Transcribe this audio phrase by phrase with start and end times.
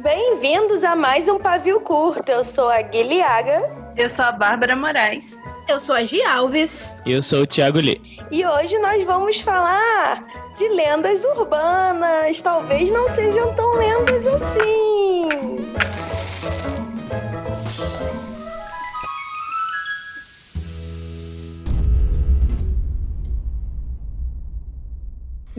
[0.00, 2.30] Bem-vindos a mais um Pavio Curto.
[2.30, 3.62] Eu sou a Guilhaga.
[3.96, 5.36] Eu sou a Bárbara Moraes.
[5.68, 6.94] Eu sou a Gi Alves.
[7.04, 8.00] E eu sou o Thiago Lee.
[8.30, 10.24] E hoje nós vamos falar
[10.56, 12.40] de lendas urbanas.
[12.40, 15.17] Talvez não sejam tão lendas assim.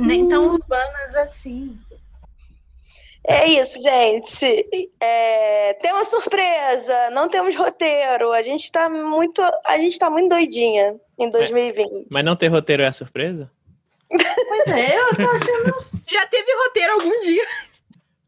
[0.10, 1.78] Nem tão urbanas assim.
[3.28, 4.68] É isso, gente.
[5.00, 7.10] É, tem uma surpresa.
[7.12, 8.32] Não temos roteiro.
[8.32, 12.08] A gente tá muito, a gente tá muito doidinha em 2020.
[12.10, 13.52] Mas não ter roteiro é a surpresa?
[14.10, 15.86] Pois é, eu tô achando.
[16.08, 17.46] Já teve roteiro algum dia.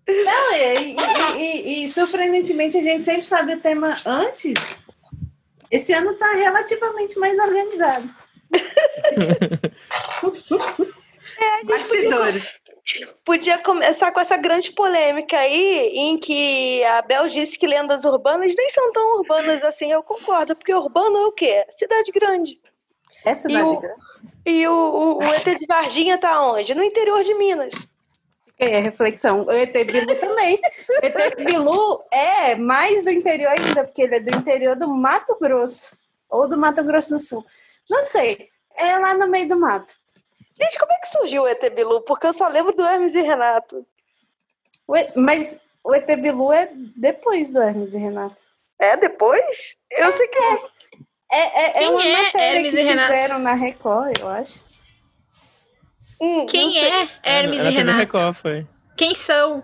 [0.08, 4.54] Não, e, e- e- e, surpreendentemente a gente sempre sabe o tema antes.
[5.72, 8.10] Esse ano tá relativamente mais organizado.
[11.63, 12.59] Bastidores.
[13.23, 18.54] Podia começar com essa grande polêmica aí, em que a Bel disse que lendas urbanas
[18.57, 19.91] nem são tão urbanas assim.
[19.91, 21.66] Eu concordo, porque urbano é o quê?
[21.70, 22.60] Cidade grande.
[23.24, 24.01] É E cidade o- grande.
[24.46, 26.74] E o, o, o ET de Varginha tá onde?
[26.74, 27.73] No interior de Minas.
[28.60, 29.44] A reflexão.
[29.46, 30.60] O ET Bilu também.
[31.01, 35.38] O ET Bilu é mais do interior ainda, porque ele é do interior do Mato
[35.40, 35.96] Grosso.
[36.29, 37.46] Ou do Mato Grosso do Sul.
[37.90, 38.49] Não sei.
[38.76, 39.94] É lá no meio do mato.
[40.60, 42.02] Gente, como é que surgiu o ET Bilu?
[42.02, 43.85] Porque eu só lembro do Hermes e Renato.
[44.96, 48.35] E- Mas o ET Bilu é depois do Hermes e Renato.
[48.79, 49.76] É depois?
[49.90, 53.13] Eu sei que É, é, é Quem uma é matéria Hermes que e Renato?
[53.13, 54.60] fizeram na Record, eu acho.
[56.20, 57.98] Hum, Quem é Hermes Ela e Renato?
[57.99, 58.68] Record, foi.
[58.98, 59.63] Quem são?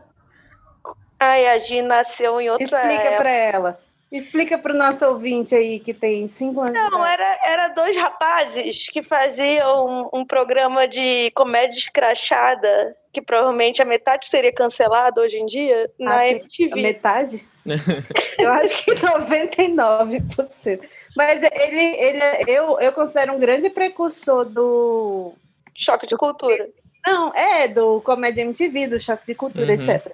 [1.19, 3.17] Ai, a Gi nasceu em outra Explica época.
[3.17, 3.79] pra ela.
[4.11, 6.73] Explica pro nosso ouvinte aí que tem cinco anos.
[6.73, 13.81] Não, era, era dois rapazes que faziam um, um programa de comédia escrachada, que provavelmente
[13.81, 16.25] a metade seria cancelada hoje em dia, na Ah, sim.
[16.25, 16.81] A MTV.
[16.81, 17.47] metade?
[18.39, 20.79] eu acho que 99%.
[21.15, 25.33] Mas ele, ele é- eu, eu considero um grande precursor do.
[25.75, 26.69] Choque de cultura.
[27.05, 29.81] Não, é, do Comédia MTV, do Choque de Cultura, Uhum.
[29.81, 30.11] etc.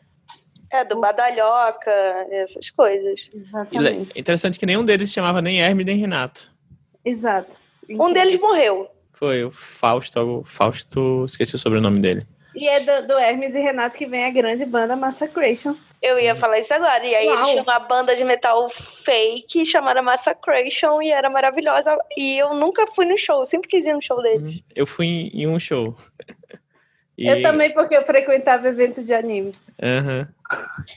[0.74, 1.92] É, do Badalhoca,
[2.32, 3.20] essas coisas.
[3.32, 4.20] E Exatamente.
[4.20, 6.50] Interessante que nenhum deles se chamava nem Hermes nem Renato.
[7.06, 7.58] Exato.
[7.90, 8.90] Um deles morreu.
[9.14, 12.26] Foi o Fausto, o Fausto, esqueci o sobrenome dele.
[12.56, 15.76] E é do, do Hermes e Renato que vem a grande banda Massacration.
[16.02, 17.06] Eu ia falar isso agora.
[17.06, 17.36] E aí Uau.
[17.38, 21.96] eles tinham uma banda de metal fake chamada Massacration e era maravilhosa.
[22.18, 24.62] E eu nunca fui no show, sempre quis ir no show deles.
[24.76, 25.96] Eu fui em, em um show.
[27.16, 29.54] E- Eu também, porque eu frequentava evento de anime.
[29.82, 30.28] Aham.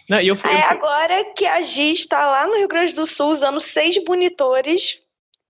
[0.09, 2.69] Não, e eu fui, Aí eu fui- agora que a Gi está lá no Rio
[2.69, 4.99] Grande do Sul usando seis monitores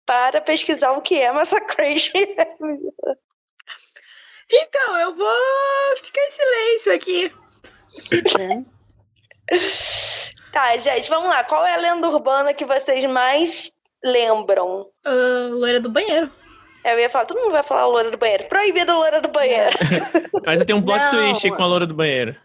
[0.05, 2.13] para pesquisar o que é Massacration.
[4.49, 7.33] Então, eu vou ficar em silêncio aqui.
[10.53, 11.45] tá, gente, vamos lá.
[11.45, 13.71] Qual é a lenda urbana que vocês mais
[14.05, 14.89] lembram?
[15.05, 16.31] Ah, loira do banheiro.
[16.85, 18.45] Eu ia falar, todo mundo vai falar loira do banheiro.
[18.49, 19.77] Proibido loira do banheiro.
[20.47, 21.11] Mas eu tenho um plot Não.
[21.11, 22.37] twist com a loura do banheiro.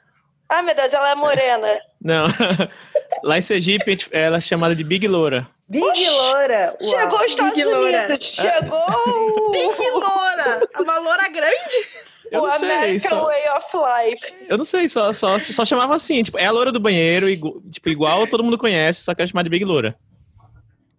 [0.52, 1.80] Ai, meu Deus, ela é morena.
[2.02, 2.26] Não.
[3.24, 5.48] Lá em Sergipe, ela é chamada de Big Loura.
[5.70, 6.76] Big Loura.
[6.82, 7.00] Uau.
[7.00, 8.06] Chegou aos Estados Big loura.
[8.08, 8.26] Unidos.
[8.26, 8.86] Chegou
[9.52, 10.68] Pink loura!
[10.80, 11.88] Uma loura grande?
[12.32, 13.78] Eu o não sei, American só, Way of
[14.10, 14.46] Life.
[14.50, 17.62] eu não sei, só, só, só chamava assim, tipo, é a loura do banheiro, igu-
[17.70, 19.96] tipo, igual todo mundo conhece, só que era chamada de Big Loura.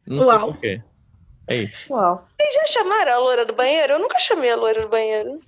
[0.07, 0.39] Não Uau.
[0.39, 0.83] sei por quê.
[1.51, 1.93] É isso.
[1.93, 2.27] Uau.
[2.41, 3.95] Vocês já chamaram a loira do banheiro?
[3.95, 5.41] Eu nunca chamei a loira do banheiro.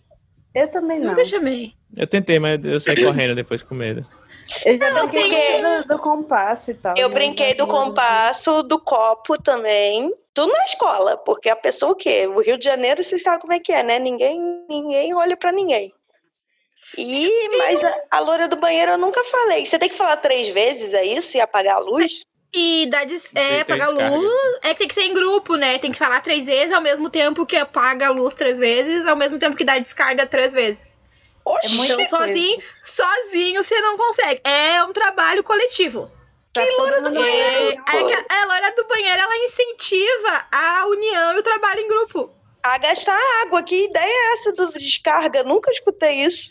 [0.55, 1.11] Eu também não.
[1.11, 1.73] Nunca chamei.
[1.97, 4.03] Eu tentei, mas eu saí correndo depois com medo.
[4.65, 6.95] Eu já Eu brinquei tenho- do, do compasso e tal.
[6.97, 7.15] Eu né?
[7.15, 10.13] brinquei do compasso, do copo também.
[10.35, 12.27] Tudo na escola, porque a pessoa o quê?
[12.27, 13.99] O Rio de Janeiro, vocês sabem como é que é, né?
[13.99, 14.39] Ninguém,
[14.69, 15.93] ninguém olha pra ninguém.
[16.99, 19.65] E, mas a, a loira do banheiro eu nunca falei.
[19.65, 21.37] Você tem que falar três vezes, é isso?
[21.37, 22.25] E apagar a luz?
[22.55, 23.05] E dá.
[23.07, 24.33] Tem- é, tem apagar a luz.
[24.63, 25.79] É que tem que ser em grupo, né?
[25.79, 29.17] Tem que falar três vezes ao mesmo tempo que apaga a luz três vezes, ao
[29.17, 30.94] mesmo tempo que dá descarga três vezes.
[31.45, 34.41] Oxe, É muito- Então, sozinho, sozinho você não consegue.
[34.45, 36.11] É um trabalho coletivo.
[36.53, 37.83] Tá todo mundo É, junto.
[37.87, 41.89] aí que a a loira do banheiro, ela incentiva a união e o trabalho em
[41.89, 42.31] grupo.
[42.63, 43.63] a gastar água.
[43.63, 45.43] Que ideia é essa do descarga?
[45.43, 46.51] Nunca escutei isso.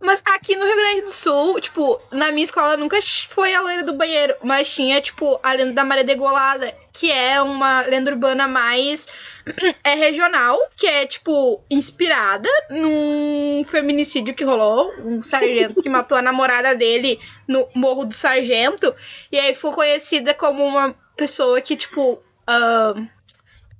[0.00, 2.98] Mas aqui no Rio Grande do Sul, tipo, na minha escola nunca
[3.28, 7.40] foi a loira do banheiro, mas tinha, tipo, a lenda da Maria Degolada, que é
[7.40, 9.06] uma lenda urbana mais
[9.84, 16.22] é regional, que é, tipo, inspirada num feminicídio que rolou, um sargento que matou a
[16.22, 18.94] namorada dele no Morro do Sargento,
[19.30, 23.06] e aí ficou conhecida como uma pessoa que, tipo, ahn,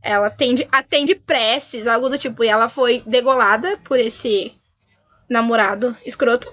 [0.02, 4.52] ela atende, atende preces, algo do tipo, e ela foi degolada por esse
[5.28, 6.52] namorado escroto.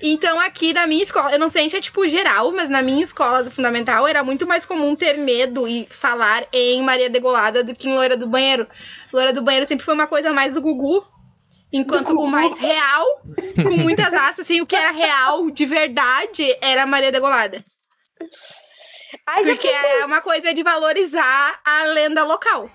[0.00, 3.02] Então, aqui na minha escola, eu não sei se é tipo geral, mas na minha
[3.02, 7.74] escola do fundamental era muito mais comum ter medo e falar em Maria Degolada do
[7.74, 8.66] que em Loira do Banheiro.
[9.12, 11.04] Loira do Banheiro sempre foi uma coisa mais do Gugu.
[11.72, 13.04] Enquanto o mais real,
[13.56, 17.62] com muitas aspas, assim, o que era real, de verdade, era Maria Degolada.
[19.26, 22.70] Ai, Porque pensou, é uma coisa de valorizar a lenda local.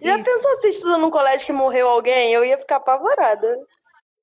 [0.00, 2.32] já pensou se estuda num colégio que morreu alguém?
[2.32, 3.48] Eu ia ficar apavorada.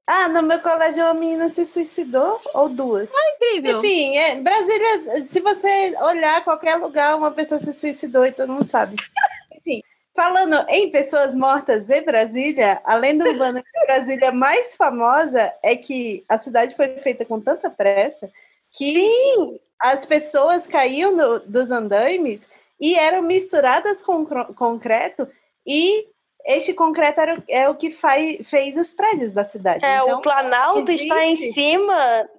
[0.09, 3.12] Ah, no meu colégio uma menina se suicidou, ou duas.
[3.36, 3.80] Incrível.
[3.80, 8.65] Enfim, é, Brasília, se você olhar qualquer lugar, uma pessoa se suicidou e todo mundo
[8.69, 8.95] sabe.
[9.51, 9.81] Enfim,
[10.15, 16.24] falando em pessoas mortas em Brasília, a lenda urbana de Brasília mais famosa é que
[16.30, 18.31] a cidade foi feita com tanta pressa
[18.71, 22.48] que as pessoas caíam do- dos andaimes
[22.80, 24.25] e eram misturadas com
[24.56, 25.27] concreto
[25.65, 26.07] e
[26.47, 29.83] este concreto era, é o que faz, fez os prédios da cidade.
[29.83, 31.53] É, Então, o Planalto está em existe.
[31.53, 32.29] cima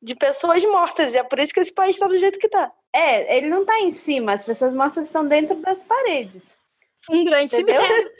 [0.00, 2.72] de pessoas mortas, e é por isso que esse país está do jeito que tá.
[2.92, 6.54] É, ele não está em cima, as pessoas mortas estão dentro das paredes.
[7.10, 7.80] Um grande Entendeu?
[7.80, 8.10] cemitério.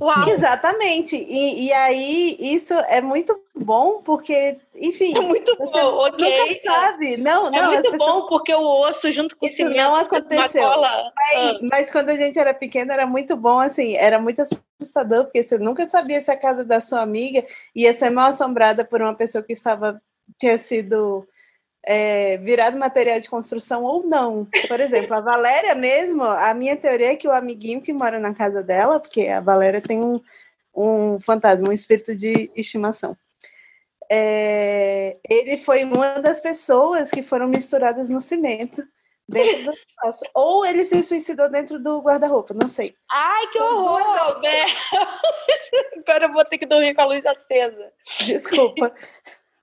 [0.00, 0.28] Uau.
[0.30, 1.16] Exatamente.
[1.16, 6.38] E, e aí, isso é muito bom, porque, enfim, É muito você bom, ok.
[6.48, 7.16] nunca sabe.
[7.16, 9.76] Não, É não, as muito pessoas- bom porque o osso junto com o Isso cimento
[9.76, 10.62] não aconteceu.
[10.62, 11.12] cola.
[11.16, 15.42] Mas, mas quando a gente era pequena, era muito bom, assim, era muito assustador, porque
[15.42, 17.44] você nunca sabia se a casa da sua amiga
[17.74, 20.00] ia ser mal assombrada por uma pessoa que estava,
[20.38, 21.26] tinha sido
[21.86, 24.46] é, virado material de construção ou não.
[24.66, 28.34] Por exemplo, a Valéria mesmo, a minha teoria é que o amiguinho que mora na
[28.34, 30.20] casa dela, porque a Valéria tem um,
[30.74, 33.16] um fantasma, um espírito de estimação.
[34.10, 38.82] É, ele foi uma das pessoas que foram misturadas no cimento
[39.28, 40.24] dentro do espaço.
[40.34, 42.94] Ou ele se suicidou dentro do guarda-roupa, não sei.
[43.10, 44.02] Ai, que horror!
[46.06, 47.92] Agora eu vou ter que dormir com a luz acesa.
[48.26, 48.94] Desculpa.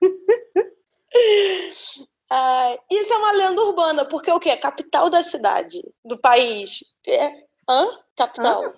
[2.34, 4.56] Ai, isso é uma lenda urbana, porque o quê?
[4.56, 6.82] Capital da cidade, do país.
[7.06, 7.30] É.
[7.68, 7.98] Hã?
[8.16, 8.64] Capital.
[8.64, 8.72] Hã?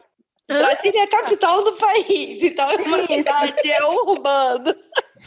[0.58, 4.76] Brasília é a capital do país, então é uma cidade é urbana.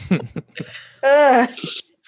[1.03, 1.47] Ah,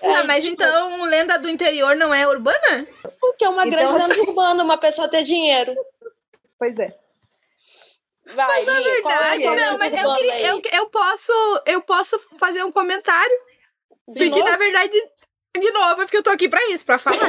[0.01, 0.63] Ah, mas desculpa.
[0.63, 2.87] então lenda do interior não é urbana?
[3.21, 5.73] Porque é uma Então, grande assim- lenda urbana, uma pessoa ter dinheiro.
[6.57, 6.97] pois é.
[8.33, 11.31] Vai, Na Li, qual é verdade, sua não, mas eu, queria, eu, eu, posso,
[11.65, 13.37] eu posso fazer um comentário.
[14.07, 14.43] De porque, novo?
[14.51, 15.03] na verdade,
[15.57, 17.17] de novo, é porque eu tô aqui pra isso, pra falar.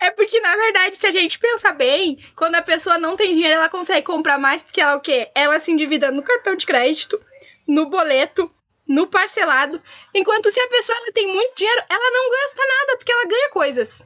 [0.00, 3.54] é porque, na verdade, se a gente pensar bem, quando a pessoa não tem dinheiro,
[3.54, 5.30] ela consegue comprar mais, porque ela o quê?
[5.34, 7.20] Ela se endivida no cartão de crédito,
[7.66, 8.50] no boleto,
[8.86, 9.80] no parcelado.
[10.14, 13.50] Enquanto se a pessoa ela tem muito dinheiro, ela não gasta nada, porque ela ganha
[13.50, 14.02] coisas.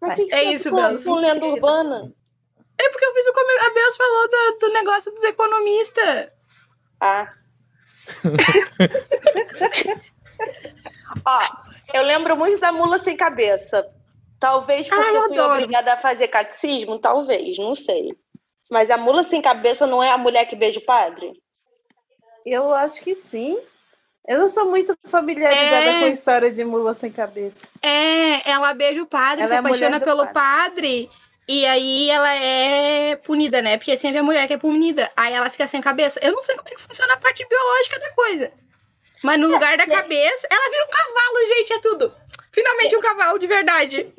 [0.00, 2.14] Mas que que É isso, lenda urbana?
[2.78, 3.70] É porque eu fiz o comentário.
[3.70, 6.28] A Beus falou do, do negócio dos economistas.
[7.00, 7.32] Ah.
[11.24, 11.42] Ó,
[11.94, 13.86] eu lembro muito da mula sem cabeça.
[14.38, 15.52] Talvez porque Ah, eu eu fui adoro.
[15.54, 18.10] obrigada a fazer catecismo, talvez, não sei.
[18.70, 21.30] Mas a mula sem cabeça não é a mulher que beija o padre?
[22.44, 23.58] Eu acho que sim.
[24.28, 25.98] Eu não sou muito familiarizada É.
[26.00, 27.58] com a história de mula sem cabeça.
[27.80, 31.08] É, ela beija o padre, Ela se é apaixona pelo padre.
[31.48, 33.76] E aí ela é punida, né?
[33.78, 35.08] Porque é sempre a mulher que é punida.
[35.16, 36.18] Aí ela fica sem cabeça.
[36.20, 38.52] Eu não sei como é que funciona a parte biológica da coisa.
[39.26, 42.14] Mas no lugar da cabeça, ela vira um cavalo, gente, é tudo.
[42.52, 44.14] Finalmente um cavalo de verdade.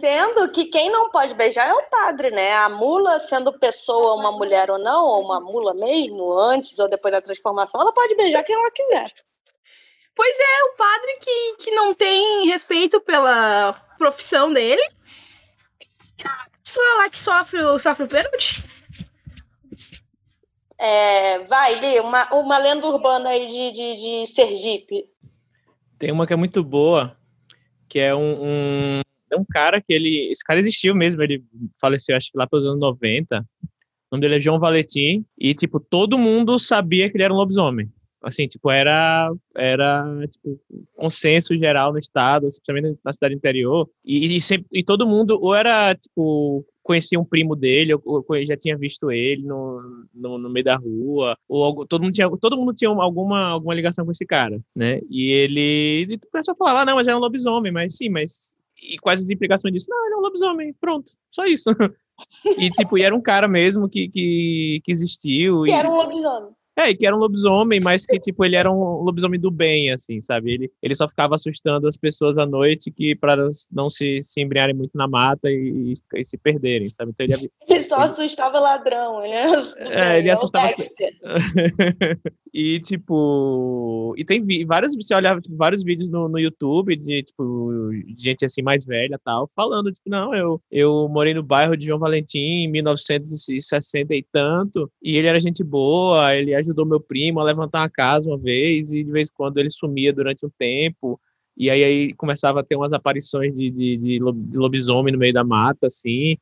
[0.00, 2.54] Sendo que quem não pode beijar é o padre, né?
[2.54, 7.12] A mula, sendo pessoa, uma mulher ou não, ou uma mula mesmo, antes ou depois
[7.12, 9.12] da transformação, ela pode beijar quem ela quiser.
[10.16, 14.82] Pois é, o padre que, que não tem respeito pela profissão dele.
[16.24, 18.64] A pessoa lá que sofre, sofre o pênalti.
[20.82, 25.04] É, vai, Li, uma, uma lenda urbana aí de, de, de Sergipe.
[25.98, 27.14] Tem uma que é muito boa,
[27.86, 30.30] que é um, um, é um cara que ele.
[30.32, 31.44] Esse cara existiu mesmo, ele
[31.78, 33.40] faleceu acho que lá pelos anos 90.
[33.40, 35.22] O nome dele é João Valentim.
[35.38, 37.92] E, tipo, todo mundo sabia que ele era um lobisomem.
[38.22, 40.58] Assim, tipo, era, era tipo,
[40.94, 43.86] consenso geral no estado, especialmente na cidade interior.
[44.02, 48.56] E, e, sempre, e todo mundo, ou era, tipo, conhecia um primo dele, ou já
[48.56, 52.56] tinha visto ele no, no, no meio da rua, ou algo, todo mundo tinha, todo
[52.56, 55.00] mundo tinha alguma, alguma ligação com esse cara, né?
[55.08, 58.98] E ele, o pessoal falava, ah, não, mas era um lobisomem, mas sim, mas e
[58.98, 59.86] quais as implicações disso?
[59.88, 61.70] Não, ele é um lobisomem, pronto, só isso.
[62.58, 65.62] e tipo, e era um cara mesmo que, que, que existiu.
[65.64, 66.50] Que e, era um lobisomem.
[66.80, 70.22] É, que era um lobisomem, mas que, tipo, ele era um lobisomem do bem, assim,
[70.22, 70.52] sabe?
[70.52, 73.36] Ele, ele só ficava assustando as pessoas à noite que para
[73.70, 77.12] não se, se embriarem muito na mata e, e, e se perderem, sabe?
[77.12, 79.34] Então ele, ele só assustava ladrão, ele
[79.78, 80.72] É, ele assustava.
[82.52, 84.14] e, tipo.
[84.16, 84.94] E tem vários.
[84.96, 89.48] Você olhava tipo, vários vídeos no, no YouTube de, tipo, gente assim mais velha tal,
[89.54, 94.90] falando, tipo, não, eu, eu morei no bairro de João Valentim em 1960 e tanto,
[95.02, 98.92] e ele era gente boa, ele ajudou meu primo a levantar uma casa uma vez,
[98.92, 101.20] e de vez em quando ele sumia durante um tempo.
[101.56, 104.18] E aí, aí começava a ter umas aparições de, de, de
[104.58, 106.36] lobisomem no meio da mata, assim.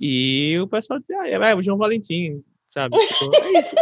[0.00, 2.96] E o pessoal ah, é, o João Valentim, sabe?
[2.96, 3.74] Tipo, é isso.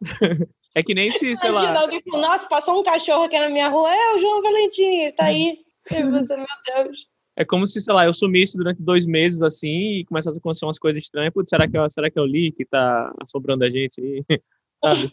[0.74, 1.80] é que nem se, sei lá.
[1.80, 3.90] Alguém Nossa, passou um cachorro aqui na minha rua.
[3.92, 5.58] É o João Valentim, tá aí.
[5.90, 7.08] E você, meu Deus.
[7.34, 10.66] É como se, sei lá, eu sumisse durante dois meses assim e começasse a acontecer
[10.66, 11.32] umas coisas estranhas.
[11.32, 14.24] Putz, será que, eu, será que é o Lee que tá assombrando a gente aí?
[14.82, 15.12] Sabe?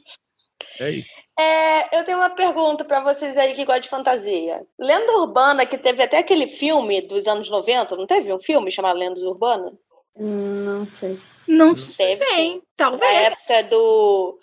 [0.79, 1.09] É isso.
[1.39, 4.65] É, eu tenho uma pergunta para vocês aí que gostam de fantasia.
[4.79, 8.97] Lenda Urbana, que teve até aquele filme dos anos 90, não teve um filme chamado
[8.97, 9.71] Lendas Urbana?
[10.17, 11.19] Não sei.
[11.47, 13.01] Não teve, sei, talvez.
[13.01, 14.39] Na época do.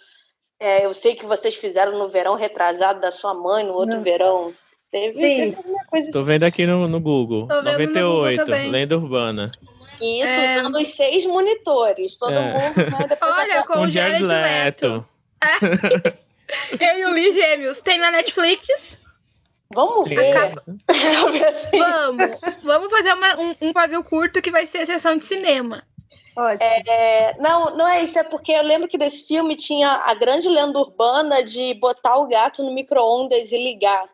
[0.60, 4.02] É, eu sei que vocês fizeram no verão retrasado da sua mãe, no outro não.
[4.02, 4.54] verão.
[4.90, 6.26] Teve, teve alguma coisa Tô assim.
[6.26, 7.48] vendo aqui no, no Google.
[7.48, 9.50] Tô 98, no Google Lenda Urbana.
[10.00, 10.60] Isso, é...
[10.60, 12.16] usando os seis monitores.
[12.16, 12.40] Todo é.
[12.40, 12.76] mundo.
[12.76, 14.86] Né, Olha, com o Jared Leto.
[14.86, 15.11] Leto.
[16.80, 17.80] eu e o Lee Gêmeos.
[17.80, 19.00] Tem na Netflix.
[19.74, 20.34] Vamos ver.
[21.72, 22.40] Vamos.
[22.62, 25.82] Vamos fazer uma, um, um pavio curto que vai ser a sessão de cinema.
[26.60, 30.48] É, não, não é isso, é porque eu lembro que nesse filme tinha a grande
[30.48, 34.08] lenda urbana de botar o gato no micro-ondas e ligar.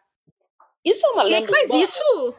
[0.84, 1.46] Isso é uma lenda.
[1.46, 2.34] Quem faz isso?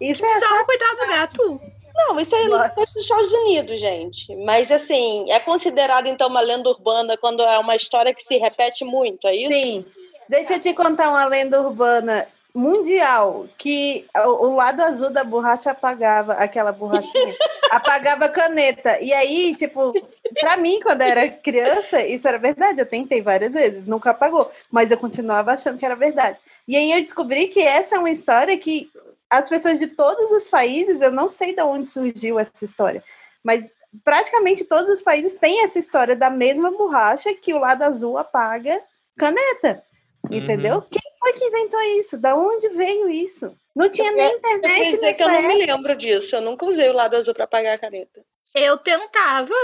[0.00, 0.28] Isso é.
[0.28, 0.64] Essa...
[0.64, 1.60] coitado do gato.
[2.08, 4.34] Não, isso é nos Estados Unidos, gente.
[4.36, 8.84] Mas, assim, é considerado, então, uma lenda urbana quando é uma história que se repete
[8.84, 9.52] muito, é isso?
[9.52, 9.84] Sim.
[10.28, 16.34] Deixa eu te contar uma lenda urbana mundial que o lado azul da borracha apagava
[16.34, 17.34] aquela borrachinha,
[17.70, 19.00] apagava a caneta.
[19.00, 19.92] E aí, tipo,
[20.40, 22.80] para mim, quando eu era criança, isso era verdade.
[22.80, 26.38] Eu tentei várias vezes, nunca apagou, mas eu continuava achando que era verdade.
[26.66, 28.90] E aí eu descobri que essa é uma história que
[29.30, 33.02] as pessoas de todos os países, eu não sei de onde surgiu essa história,
[33.42, 33.70] mas
[34.04, 38.82] praticamente todos os países têm essa história da mesma borracha que o lado azul apaga
[39.16, 39.82] caneta.
[40.28, 40.36] Uhum.
[40.36, 40.74] Entendeu?
[40.76, 40.86] Uhum.
[40.90, 42.18] Quem foi que inventou isso?
[42.18, 43.56] Da onde veio isso?
[43.74, 44.94] Não tinha nem internet.
[44.94, 46.36] Eu que eu não me lembro disso.
[46.36, 48.20] Eu nunca usei o lado azul para apagar a caneta.
[48.54, 49.54] Eu tentava,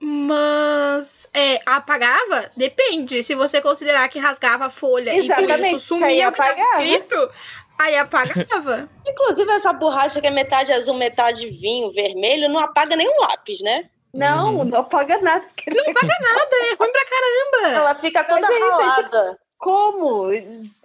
[0.00, 2.50] mas é, apagava?
[2.56, 3.22] Depende.
[3.22, 5.52] Se você considerar que rasgava a folha Exatamente.
[5.52, 7.30] e por isso sumia o que escrito,
[7.78, 8.88] Aí apagava.
[9.06, 13.88] Inclusive, essa borracha que é metade azul, metade vinho, vermelho, não apaga nenhum lápis, né?
[14.12, 14.64] Não, uhum.
[14.64, 15.44] não apaga nada.
[15.66, 17.78] Não apaga nada, é ruim pra caramba.
[17.78, 19.32] Ela fica toda é ralada.
[19.32, 20.30] Tipo, como?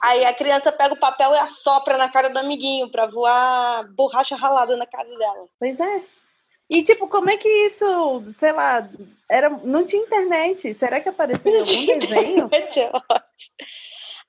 [0.01, 4.36] Aí a criança pega o papel e assopra na cara do amiguinho pra voar borracha
[4.36, 5.46] ralada na cara dela.
[5.60, 6.01] Pois é.
[6.69, 8.88] E, tipo, como é que isso, sei lá,
[9.29, 10.72] era, não tinha internet?
[10.74, 12.50] Será que apareceu em algum desenho?
[12.51, 13.03] é ótimo.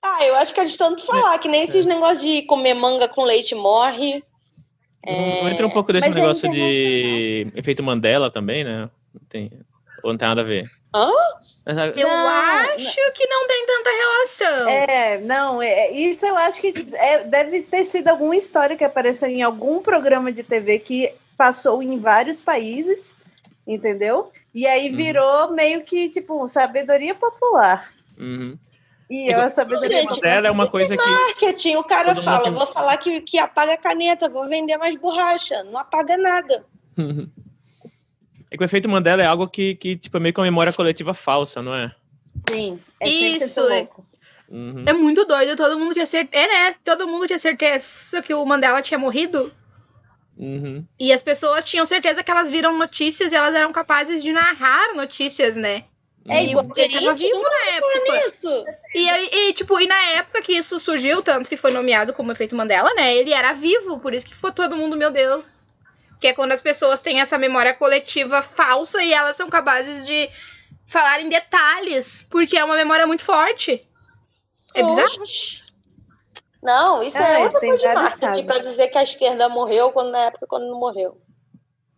[0.03, 1.89] Ah, eu acho que eles tanto falar, que nem esses é.
[1.89, 4.23] negócios de comer manga com leite morre.
[5.03, 5.43] É...
[5.43, 8.89] Não entra um pouco desse Mas é negócio é de efeito Mandela também, né?
[9.15, 9.51] Não tem...
[10.03, 10.71] Ou não tem nada a ver?
[10.95, 11.11] Hã?
[11.67, 13.13] Eu não, acho não.
[13.13, 14.69] que não tem tanta relação.
[14.69, 19.29] É, não, é, isso eu acho que é, deve ter sido alguma história que apareceu
[19.29, 23.15] em algum programa de TV que passou em vários países,
[23.67, 24.33] entendeu?
[24.53, 24.97] E aí uhum.
[24.97, 25.55] virou uhum.
[25.55, 27.95] meio que, tipo, sabedoria popular.
[28.19, 28.59] Uhum.
[29.11, 31.05] E eu a sabedoria tipo, dela é uma coisa que.
[31.05, 32.53] Marketing, o cara fala: tem...
[32.53, 35.65] vou falar que, que apaga a caneta, vou vender mais borracha.
[35.65, 36.65] Não apaga nada.
[38.49, 40.73] é que o efeito Mandela é algo que, que tipo, é meio que uma memória
[40.73, 41.93] coletiva falsa, não é?
[42.49, 42.79] Sim.
[43.01, 43.61] É Isso.
[43.69, 43.89] É,
[44.49, 44.85] uhum.
[44.87, 45.57] é muito doido.
[45.57, 46.45] Todo mundo tinha certeza.
[46.45, 46.77] É, né?
[46.85, 49.53] Todo mundo tinha certeza que o Mandela tinha morrido.
[50.37, 50.87] Uhum.
[51.01, 54.95] E as pessoas tinham certeza que elas viram notícias e elas eram capazes de narrar
[54.95, 55.83] notícias, né?
[56.29, 58.79] É igual ele tava vivo na época.
[58.95, 62.55] E, e, tipo, e na época que isso surgiu, tanto que foi nomeado como efeito
[62.57, 63.15] Mandela, né?
[63.15, 65.59] Ele era vivo, por isso que ficou todo mundo, meu Deus.
[66.21, 70.29] Que é quando as pessoas têm essa memória coletiva falsa e elas são capazes de
[70.85, 73.87] falar em detalhes, porque é uma memória muito forte.
[74.75, 75.25] É bizarro.
[76.63, 80.11] Não, isso é, é outra coisa de marketing pra dizer que a esquerda morreu quando
[80.11, 81.19] na época quando não morreu.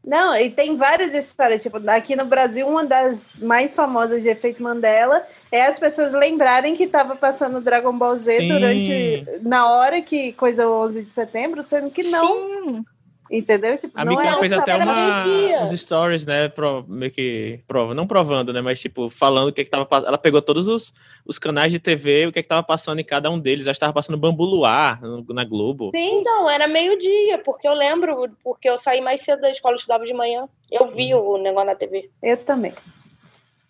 [0.05, 1.63] Não, e tem várias histórias.
[1.63, 6.75] Tipo, aqui no Brasil, uma das mais famosas de efeito Mandela é as pessoas lembrarem
[6.75, 8.49] que estava passando Dragon Ball Z Sim.
[8.49, 9.25] durante.
[9.43, 12.21] na hora que coisa 11 de setembro, sendo que não.
[12.21, 12.85] Sim.
[13.35, 13.79] Entendeu?
[13.79, 15.25] Tipo, A não Mika é fez até uma,
[15.62, 16.51] uns stories, né?
[16.51, 18.61] Pro, meio que prova, não provando, né?
[18.61, 20.09] Mas tipo, falando o que, que tava passando.
[20.09, 20.93] Ela pegou todos os,
[21.25, 23.67] os canais de TV, o que, que tava passando em cada um deles.
[23.67, 25.91] Acho que tava passando Bambu Luar na Globo.
[25.93, 29.79] Sim, Então, era meio-dia, porque eu lembro, porque eu saí mais cedo da escola, eu
[29.79, 30.47] estudava de manhã.
[30.71, 32.11] Eu vi o negócio na TV.
[32.23, 32.75] eu também.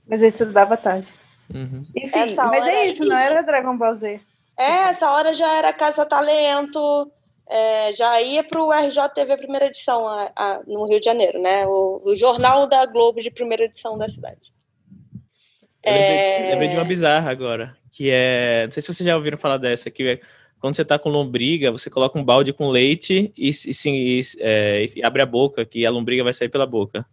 [0.09, 1.13] Mas eu estudava tarde.
[1.55, 1.83] Uhum.
[1.97, 4.21] Enfim, Essa mas é aí- isso, não era Dragon Ball Z.
[4.59, 7.11] É, essa hora já era Casa Talento,
[7.49, 11.67] é, já ia para o RJTV primeira edição a- a- no Rio de Janeiro, né?
[11.67, 14.53] O, o jornal da Globo de primeira edição da cidade.
[15.85, 16.49] Eu lembrei, É.
[16.51, 18.63] lembrei de uma bizarra agora, que é.
[18.67, 20.21] Não sei se vocês já ouviram falar dessa, que é
[20.61, 24.89] quando você tá com lombriga, você coloca um balde com leite e, e, e, é,
[24.95, 27.05] e abre a boca, que a lombriga vai sair pela boca.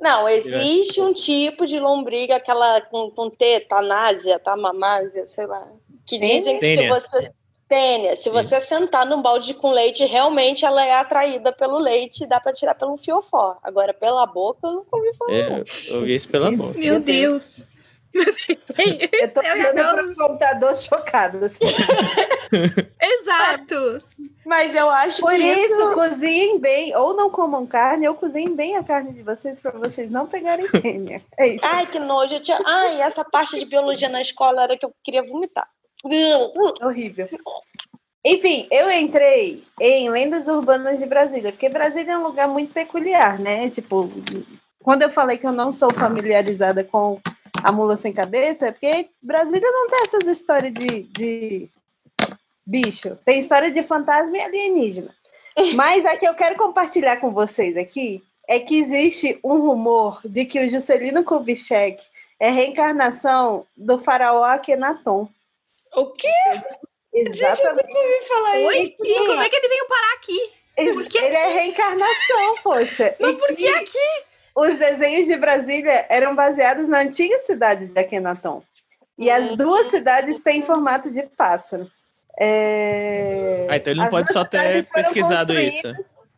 [0.00, 5.70] Não, existe um tipo de lombriga, aquela com, com T, tanásia, tamamásia, sei lá,
[6.04, 7.30] que dizem que se você.
[7.72, 12.26] Tênia, se você sentar num balde com leite, realmente ela é atraída pelo leite e
[12.26, 13.56] dá para tirar pelo fiofó.
[13.62, 15.32] Agora, pela boca, eu nunca ouvi falar.
[15.32, 16.62] É, eu ouvi isso pela Isso.
[16.62, 16.78] boca.
[16.78, 17.66] Meu Meu Deus.
[18.12, 21.46] Eu tô dar olhando pro computador chocada.
[21.46, 21.64] assim.
[23.00, 24.04] Exato.
[24.44, 28.76] Mas eu acho Por que isso, cozinhem bem, ou não comam carne, ou cozinhem bem
[28.76, 31.22] a carne de vocês para vocês não pegarem tênia.
[31.38, 31.64] É isso.
[31.64, 32.34] Ai, que nojo.
[32.34, 32.60] Eu tinha...
[32.66, 35.66] Ai, essa parte de biologia na escola era que eu queria vomitar.
[36.02, 37.28] Horrível.
[38.24, 43.38] Enfim, eu entrei em lendas urbanas de Brasília, porque Brasília é um lugar muito peculiar,
[43.38, 43.68] né?
[43.68, 44.08] Tipo,
[44.82, 47.20] quando eu falei que eu não sou familiarizada com
[47.62, 51.68] a mula sem cabeça, é porque Brasília não tem essas histórias de, de
[52.66, 53.18] bicho.
[53.24, 55.14] Tem história de fantasma e alienígena.
[55.74, 60.44] Mas a que eu quero compartilhar com vocês aqui é que existe um rumor de
[60.44, 62.02] que o Juscelino Kubitschek
[62.40, 65.28] é reencarnação do faraó Akhenaton.
[65.94, 66.28] O quê?
[67.14, 67.92] Exatamente.
[68.28, 68.68] Falar isso.
[68.68, 68.96] Oi?
[69.00, 70.52] E como é que ele veio parar aqui?
[70.94, 71.18] Por quê?
[71.18, 73.14] Ele é reencarnação, poxa.
[73.20, 74.24] Mas E por que que aqui?
[74.54, 78.62] Os desenhos de Brasília eram baseados na antiga cidade de Akhenaton.
[79.18, 81.90] E as duas cidades têm formato de pássaro.
[82.38, 85.92] É, Ah, então ele não as pode só ter pesquisado isso.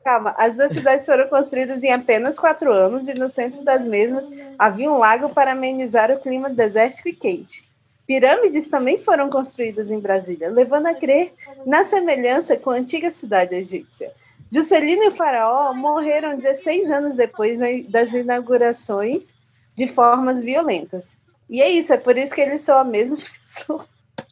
[0.04, 4.24] Calma, as duas cidades foram construídas em apenas quatro anos e no centro das mesmas
[4.58, 7.64] havia um lago para amenizar o clima desértico e quente.
[8.06, 11.32] Pirâmides também foram construídas em Brasília, levando a crer
[11.64, 14.12] na semelhança com a antiga cidade egípcia.
[14.52, 19.34] Juscelino e o faraó morreram 16 anos depois das inaugurações
[19.74, 21.16] de formas violentas.
[21.48, 23.86] E é isso, é por isso que eles são a mesma pessoa.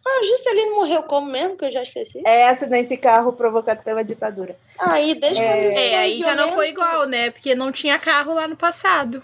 [0.04, 2.22] Ah, Juscelino morreu como mesmo, que eu já esqueci.
[2.26, 4.56] É acidente de carro provocado pela ditadura.
[4.78, 7.30] Aí, desde quando É, foi aí já não foi igual, né?
[7.30, 9.22] Porque não tinha carro lá no passado.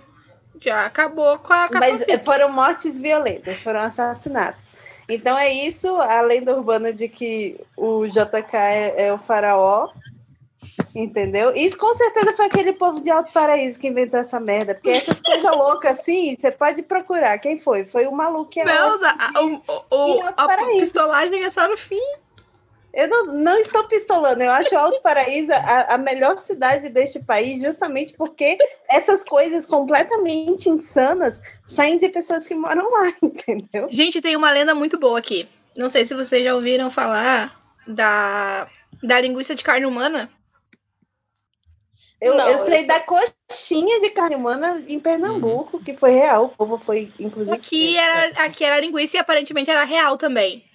[0.60, 4.68] Já acabou com a Mas foram mortes violentas, foram assassinatos.
[5.08, 9.88] Então é isso, a lenda urbana de que o JK é, é o faraó,
[10.94, 11.52] entendeu?
[11.54, 15.20] Isso com certeza foi aquele povo de Alto Paraíso que inventou essa merda, porque essas
[15.20, 17.38] coisas loucas assim, você pode procurar.
[17.38, 17.84] Quem foi?
[17.84, 20.46] Foi o maluco que é Não, a, o- o- a
[20.80, 22.02] pistolagem é só no fim.
[22.98, 27.62] Eu não, não estou pistolando, eu acho Alto Paraíso a, a melhor cidade deste país,
[27.62, 28.58] justamente porque
[28.90, 33.86] essas coisas completamente insanas saem de pessoas que moram lá, entendeu?
[33.88, 35.48] Gente, tem uma lenda muito boa aqui.
[35.76, 37.56] Não sei se vocês já ouviram falar
[37.86, 38.66] da,
[39.00, 40.28] da linguiça de carne humana.
[42.20, 46.46] Eu, Não, eu eu sei da coxinha de carne humana em Pernambuco, que foi real,
[46.46, 47.54] o povo foi, inclusive.
[47.54, 50.67] Aqui era, aqui era linguiça e aparentemente era real também.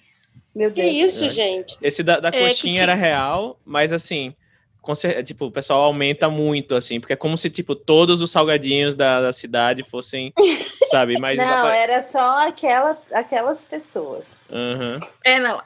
[0.54, 1.12] Meu Que Deus.
[1.14, 1.30] isso, É.
[1.30, 1.76] gente?
[1.82, 4.34] Esse da, da É, que coxinha era real, mas assim,
[4.80, 8.30] com cer- tipo, o pessoal aumenta muito, assim, porque é como se, tipo, todos os
[8.30, 10.32] salgadinhos da, da cidade fossem,
[10.90, 11.38] sabe, mas...
[11.38, 14.24] Não, era só aquela, aquelas pessoas.
[14.50, 14.98] Aham.
[15.24, 15.60] É, não.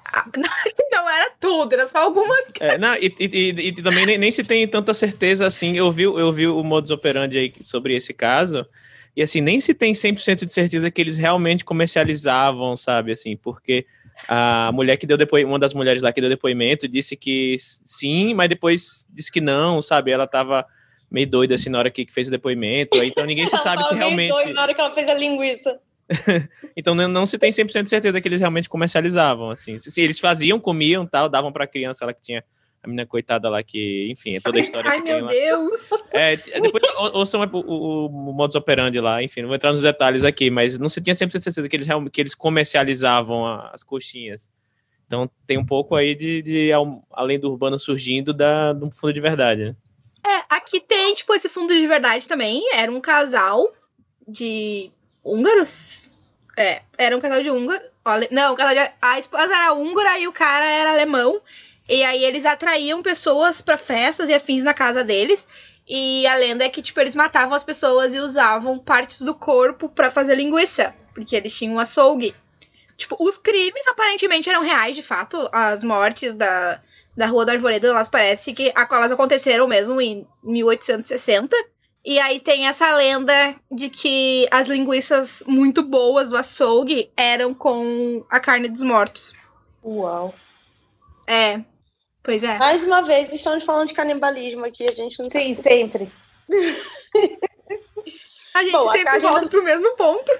[0.92, 2.50] Não era tudo, era só algumas.
[2.60, 5.76] É, não, e, e- e- e também nem, nem se tem tanta certeza assim.
[5.76, 8.64] Eu vi, eu vi o modus operandi aí sobre esse caso,
[9.16, 13.84] e assim, nem se tem 100% de certeza que eles realmente comercializavam, sabe, assim, porque
[14.26, 18.34] a mulher que deu depoimento, uma das mulheres lá que deu depoimento, disse que sim,
[18.34, 20.10] mas depois disse que não, sabe?
[20.10, 20.66] Ela tava
[21.10, 23.94] meio doida assim na hora que fez o depoimento, então ninguém se Ela sabe se
[23.94, 24.30] realmente.
[24.30, 25.78] doida na hora que ela fez a linguiça.
[26.76, 29.76] Então não, não se tem 100% de certeza que eles realmente comercializavam, assim.
[29.78, 32.44] Se, eles faziam, comiam, tal, davam pra criança lá que tinha
[32.82, 35.28] a menina coitada lá que, enfim, é toda a história Ai, meu lá.
[35.30, 35.90] Deus.
[36.12, 39.72] É, t- depois ou- ouçam o, o, o modus operandi lá, enfim, não vou entrar
[39.72, 43.46] nos detalhes aqui, mas não se tinha 100% de certeza que eles, que eles comercializavam
[43.72, 44.50] as coxinhas.
[45.06, 49.12] Então tem um pouco aí de, de al- além do urbano surgindo da, do fundo
[49.12, 49.76] de verdade, né?
[50.26, 52.62] É, aqui tem, tipo, esse fundo de verdade também.
[52.74, 53.72] Era um casal
[54.26, 54.90] de
[55.24, 56.10] húngaros.
[56.56, 57.82] É, era um casal de húngaro.
[58.30, 61.40] Não, um casal de, a esposa era húngara e o cara era alemão.
[61.88, 65.46] E aí eles atraíam pessoas pra festas e afins na casa deles.
[65.88, 69.88] E a lenda é que, tipo, eles matavam as pessoas e usavam partes do corpo
[69.88, 70.94] pra fazer linguiça.
[71.14, 72.34] Porque eles tinham um açougue.
[72.96, 75.48] Tipo, os crimes aparentemente eram reais, de fato.
[75.50, 76.80] As mortes da,
[77.16, 81.56] da Rua do Arvoredo, elas parece que elas aconteceram mesmo em 1860.
[82.04, 88.24] E aí tem essa lenda de que as linguiças muito boas do açougue eram com
[88.28, 89.34] a carne dos mortos.
[89.82, 90.34] Uau.
[91.26, 91.60] É.
[92.28, 92.58] Pois é.
[92.58, 96.12] Mais uma vez, estamos falando de canibalismo aqui, a gente não Sim, sempre.
[98.54, 100.30] A gente Bom, a sempre carne volta não- pro mesmo ponto.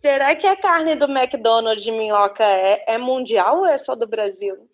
[0.00, 4.06] Será que a carne do McDonald's de minhoca é, é mundial ou é só do
[4.06, 4.68] Brasil?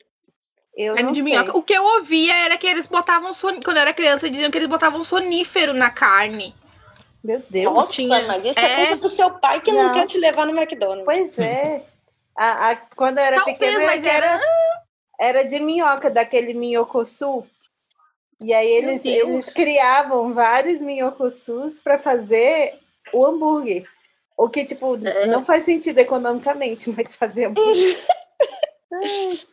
[0.76, 1.32] Eu Carne não de sei.
[1.32, 1.56] minhoca.
[1.56, 3.62] O que eu ouvia era que eles botavam son...
[3.62, 6.54] quando eu era criança, diziam que eles botavam sonífero na carne.
[7.24, 7.72] Meu Deus.
[7.72, 8.86] Nossa, tinha- mas isso é é.
[8.88, 9.94] coisa do seu pai que não, Não.
[9.94, 11.06] quer te levar no McDonald's.
[11.06, 11.82] Pois é.
[12.36, 14.40] A, a- quando eu era Talvez, pequena, mas era, era-
[15.20, 17.46] era de minhoca, daquele minhocosul.
[18.42, 22.78] E aí eles, eles criavam vários minhocosus para fazer
[23.12, 23.86] o hambúrguer.
[24.36, 25.26] O que, tipo, É.
[25.26, 27.98] não faz sentido economicamente, mas fazer hambúrguer.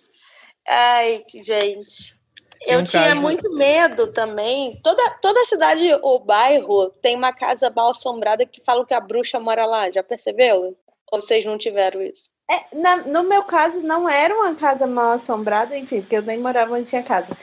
[0.66, 2.16] Ai, que gente.
[2.62, 4.80] Tinha Eu um tinha caso- muito medo também.
[4.84, 9.40] Toda, toda cidade ou bairro tem uma casa mal assombrada que falam que a bruxa
[9.40, 9.92] mora lá.
[9.92, 10.76] Já percebeu?
[11.12, 12.32] Ou vocês não tiveram isso?
[12.50, 16.38] É, na- no meu caso, não era uma casa mal assombrada, enfim, porque eu nem
[16.40, 17.36] morava onde tinha casa.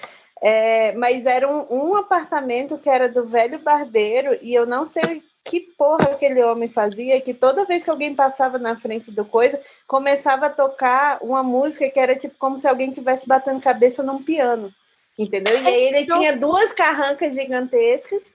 [0.42, 5.22] É, mas era um, um apartamento que era do velho barbeiro, e eu não sei
[5.44, 9.60] que porra aquele homem fazia, que toda vez que alguém passava na frente do coisa,
[9.86, 14.22] começava a tocar uma música que era tipo como se alguém estivesse batendo cabeça num
[14.22, 14.72] piano.
[15.18, 15.54] Entendeu?
[15.62, 18.32] E aí ele tinha duas carrancas gigantescas.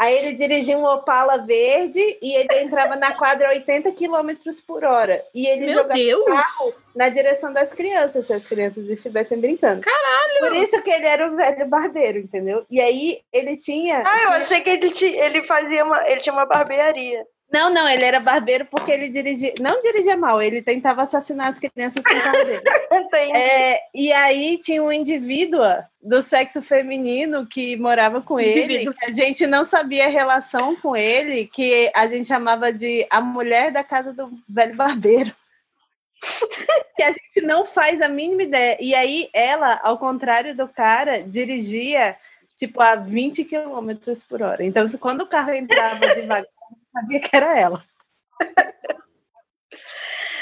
[0.00, 4.30] Aí ele dirigia um Opala verde e ele entrava na quadra a 80 km
[4.66, 5.22] por hora.
[5.34, 6.24] E ele Meu jogava Deus!
[6.24, 9.82] carro na direção das crianças, se as crianças estivessem brincando.
[9.82, 10.38] Caralho!
[10.38, 12.64] Por isso que ele era o velho barbeiro, entendeu?
[12.70, 14.02] E aí ele tinha.
[14.06, 16.08] Ah, eu achei que ele, ele fazia uma.
[16.08, 17.26] Ele tinha uma barbearia.
[17.52, 19.52] Não, não, ele era barbeiro porque ele dirigia.
[19.60, 22.62] Não dirigia mal, ele tentava assassinar as crianças com o carro dele.
[23.34, 25.60] É, e aí tinha um indivíduo
[26.02, 31.46] do sexo feminino que morava com ele, a gente não sabia a relação com ele,
[31.46, 35.34] que a gente chamava de a mulher da casa do velho barbeiro.
[36.96, 38.76] que a gente não faz a mínima ideia.
[38.80, 42.16] E aí ela, ao contrário do cara, dirigia
[42.56, 43.90] tipo a 20 km
[44.28, 44.64] por hora.
[44.64, 46.46] Então, quando o carro entrava devagar,
[46.92, 47.82] sabia que era ela.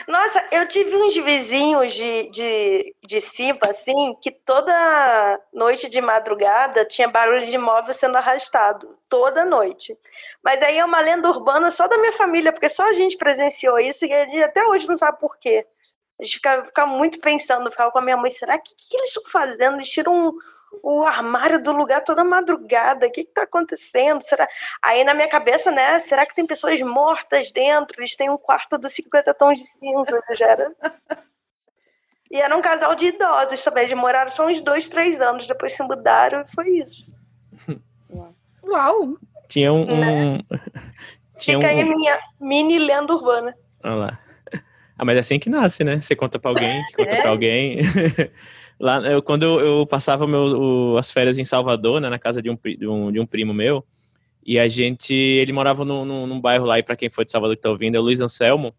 [0.08, 6.82] Nossa, eu tive uns vizinhos de, de, de cima, assim, que toda noite de madrugada
[6.86, 8.98] tinha barulho de móvel sendo arrastado.
[9.06, 9.94] Toda noite.
[10.42, 13.78] Mas aí é uma lenda urbana só da minha família, porque só a gente presenciou
[13.78, 15.66] isso e até hoje não sabe por quê.
[16.18, 19.08] A gente ficava, ficava muito pensando, ficava com a minha mãe, será que, que eles
[19.08, 19.76] estão fazendo?
[19.76, 20.32] Eles tiram
[20.82, 23.06] o armário do lugar toda madrugada.
[23.06, 24.22] O que está acontecendo?
[24.22, 24.48] Será?
[24.82, 25.98] Aí na minha cabeça, né?
[26.00, 27.98] Será que tem pessoas mortas dentro?
[28.00, 30.72] Eles têm um quarto dos 50 tons de cinza, já era.
[32.30, 33.84] E era um casal de idosos também.
[33.84, 35.46] Eles moraram só uns dois, três anos.
[35.46, 37.06] Depois se mudaram e foi isso.
[38.62, 39.16] Uau!
[39.48, 39.82] Tinha um.
[39.82, 40.38] um-
[41.38, 41.62] Tinha um.
[41.62, 43.54] Fica aí a minha mini lenda urbana.
[43.82, 44.18] Olha lá.
[44.98, 46.00] Ah, mas é assim que nasce, né?
[46.00, 47.20] Você conta pra alguém, que conta É?
[47.22, 47.78] pra alguém.
[48.80, 50.42] Lá, eu, quando eu, eu passava meu,
[50.94, 53.52] o- as férias em Salvador, né, na casa de um, de, um, de um primo
[53.52, 53.84] meu,
[54.46, 57.30] e a gente, ele morava num, num, num bairro lá, e pra quem for de
[57.30, 58.72] Salvador que tá ouvindo, é o Luiz Anselmo,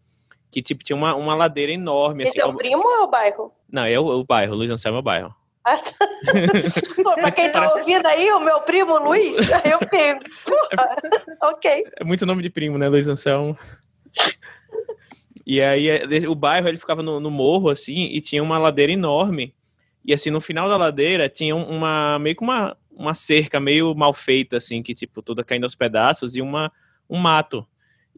[0.50, 2.30] que tipo tinha uma, uma ladeira enorme, assim.
[2.32, 3.52] Esse é o primo ou é o bairro?
[3.70, 5.34] Não, é o, o bairro, Luiz Anselmo é o bairro.
[5.62, 5.92] Ah, tá.
[7.04, 9.36] Pô, pra quem tá Parece- ouvindo aí, o meu primo Luiz,
[9.70, 10.14] eu fiquei.
[10.46, 10.96] porra,
[11.52, 11.84] ok.
[11.98, 13.56] É muito nome de primo, né, Luiz Anselmo?
[15.46, 18.92] E aí, é, o bairro, ele ficava no, no morro, assim, e tinha uma ladeira
[18.92, 19.54] enorme.
[20.04, 23.94] E, assim, no final da ladeira, tinha um- uma, meio que uma, uma cerca meio
[23.94, 26.72] mal feita, assim, que, tipo, toda caindo aos pedaços, e uma,
[27.08, 27.66] um mato.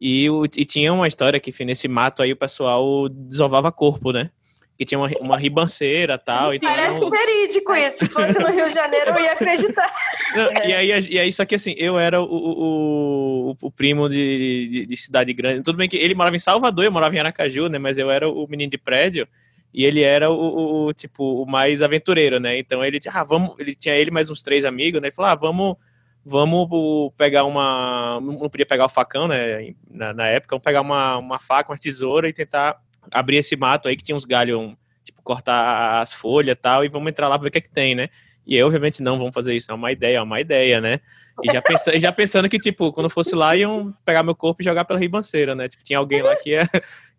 [0.00, 4.30] E, o- e tinha uma história que nesse mato aí o pessoal desovava corpo, né?
[4.78, 6.54] Que tinha uma, uma ribanceira e tal.
[6.54, 7.98] Então, Parece verídico isso.
[7.98, 9.92] Se fosse no Rio de Janeiro, eu ia acreditar.
[10.34, 14.08] Não, e, aí, e aí, só que assim, eu era o, o, o- o primo
[14.08, 15.62] de, de, de cidade grande.
[15.62, 17.78] Tudo bem que ele morava em Salvador, eu morava em Aracaju, né?
[17.78, 19.28] Mas eu era o menino de prédio
[19.72, 22.58] e ele era o, o- tipo, o mais aventureiro, né?
[22.58, 25.08] Então ele, ah, vamos, ele tinha ele mais uns três amigos, né?
[25.08, 25.76] Ele falou, ah, vamos,
[26.24, 29.74] vamos pegar uma, não podia pegar o facão, né?
[29.90, 32.80] Na, na época, vamos pegar uma, uma faca, uma tesoura e tentar
[33.10, 36.88] abrir esse mato aí que tinha uns galhos, um, tipo, cortar as folhas tal, e
[36.88, 38.08] vamos entrar lá pra ver o que é que tem, né?
[38.46, 41.00] E eu, obviamente, não vamos fazer isso, é uma ideia, é uma ideia, né?
[41.42, 44.60] E já, pensa, já pensando que, tipo, quando eu fosse lá, iam pegar meu corpo
[44.60, 45.68] e jogar pela ribanceira, né?
[45.68, 46.68] Tipo, tinha alguém lá que ia,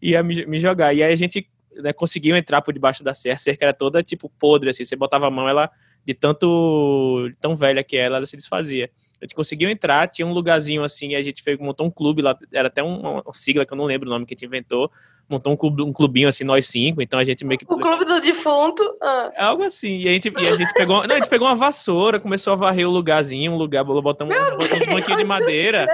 [0.02, 0.94] ia me, me jogar.
[0.94, 1.48] E aí a gente
[1.81, 3.36] né, conseguiam entrar por debaixo da cerca.
[3.36, 4.86] A cerca era toda, tipo, podre, assim.
[4.86, 5.69] Você botava a mão, ela,
[6.05, 8.89] de tanto, tão velha que ela, ela se desfazia.
[9.21, 12.38] A gente conseguiu entrar, tinha um lugarzinho assim, a gente fez, montou um clube lá,
[12.51, 14.91] era até uma, uma sigla que eu não lembro o nome que a gente inventou,
[15.29, 17.65] montou um, clube, um clubinho assim, nós cinco, então a gente meio que...
[17.67, 18.83] O clube do defunto.
[19.01, 19.31] Ah.
[19.38, 22.19] Algo assim, e a gente, e a gente pegou, não, a gente pegou uma vassoura,
[22.19, 25.88] começou a varrer o lugarzinho, um lugar, botamos, botamos um banquinho de madeira,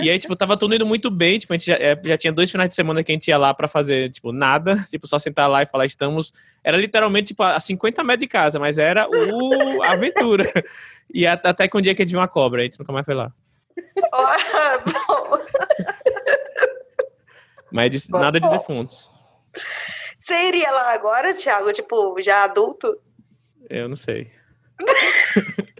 [0.00, 2.32] e aí, tipo, tava tudo indo muito bem, tipo, a gente já, é, já tinha
[2.32, 5.18] dois finais de semana que a gente ia lá pra fazer, tipo, nada, tipo, só
[5.18, 6.32] sentar lá e falar, estamos...
[6.64, 10.50] Era literalmente, tipo, a 50 metros de casa, mas era o a aventura.
[11.14, 13.04] E até que um dia que a gente viu uma cobra, a gente nunca mais
[13.04, 13.30] foi lá.
[14.14, 15.38] Oh,
[17.72, 19.10] Mas de, nada de defuntos.
[20.20, 21.72] Você iria lá agora, Thiago?
[21.72, 22.96] Tipo, já adulto?
[23.68, 24.30] Eu não sei.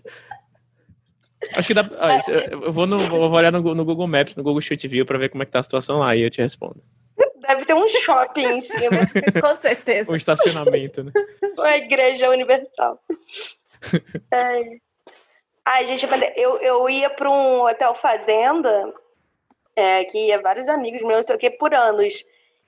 [1.54, 1.88] Acho que dá.
[1.98, 2.18] Ah,
[2.50, 5.28] eu vou, no, vou olhar no, no, Google Maps, no Google Street View, pra ver
[5.28, 6.82] como é que tá a situação lá e eu te respondo.
[7.46, 9.00] Deve ter um shopping em cima.
[9.40, 10.10] Com certeza.
[10.10, 11.12] Um estacionamento, né?
[11.56, 13.00] Uma igreja universal.
[14.32, 14.62] É.
[15.64, 18.94] Ai, gente, eu, eu ia para um hotel fazenda,
[19.74, 22.24] é, que ia vários amigos meus, sei o que, por anos.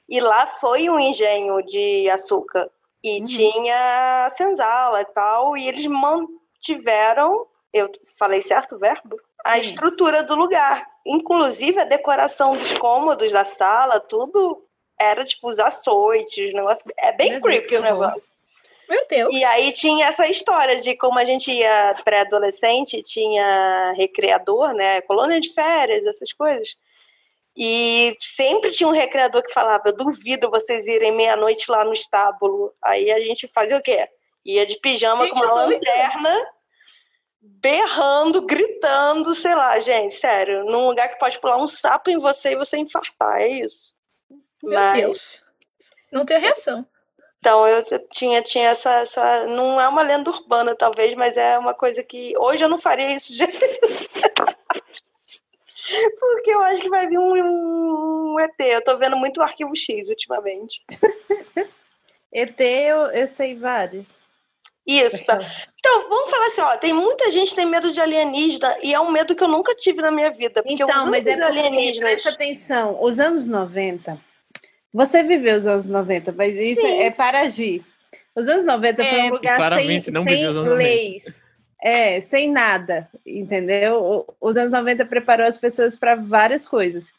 [0.09, 2.71] E lá foi um engenho de açúcar.
[3.03, 3.25] E uhum.
[3.25, 9.17] tinha senzala e tal, e eles mantiveram, eu falei certo o verbo?
[9.45, 9.61] A Sim.
[9.61, 10.87] estrutura do lugar.
[11.07, 14.65] Inclusive a decoração dos cômodos da sala, tudo
[14.99, 16.85] era tipo os açoites, negócio.
[16.99, 18.33] É bem Meu creepy Deus, o negócio.
[18.89, 19.35] Meu Deus.
[19.35, 25.01] E aí tinha essa história de como a gente ia pré-adolescente, tinha recreador, né?
[25.03, 26.77] Colônia de férias, essas coisas.
[27.57, 32.75] E sempre tinha um recreador que falava: duvido vocês irem meia-noite lá no estábulo.
[32.83, 34.09] Aí a gente fazia o quê?
[34.45, 36.35] Ia de pijama gente, com uma lanterna,
[37.41, 42.53] berrando, gritando, sei lá, gente, sério, num lugar que pode pular um sapo em você
[42.53, 43.95] e você infartar, é isso.
[44.63, 44.99] Meu Mas...
[44.99, 45.45] Deus.
[46.13, 46.87] Não tem reação.
[47.45, 49.47] Então eu tinha, tinha essa, essa.
[49.49, 52.33] Não é uma lenda urbana, talvez, mas é uma coisa que.
[52.39, 53.45] Hoje eu não faria isso de.
[56.19, 58.55] Porque eu acho que vai vir um, um, ET.
[58.59, 60.83] Eu tô vendo muito o arquivo X ultimamente.
[62.33, 64.17] ET eu, eu sei vários.
[64.87, 65.25] Isso.
[65.25, 65.39] Tá.
[65.79, 69.01] Então, vamos falar assim, ó, tem muita gente que tem medo de alienígena e é
[69.01, 70.63] um medo que eu nunca tive na minha vida.
[70.63, 72.11] Porque então, mas é alienígenas...
[72.13, 74.21] presta atenção, os anos 90
[74.95, 77.01] você viveu os anos 90, mas isso Sim.
[77.01, 77.85] é para agir.
[78.37, 81.41] Os anos 90 é, foi um lugar sem, sem leis.
[81.87, 84.25] É, sem nada, entendeu?
[84.41, 87.13] Os anos 90 preparou as pessoas para várias coisas.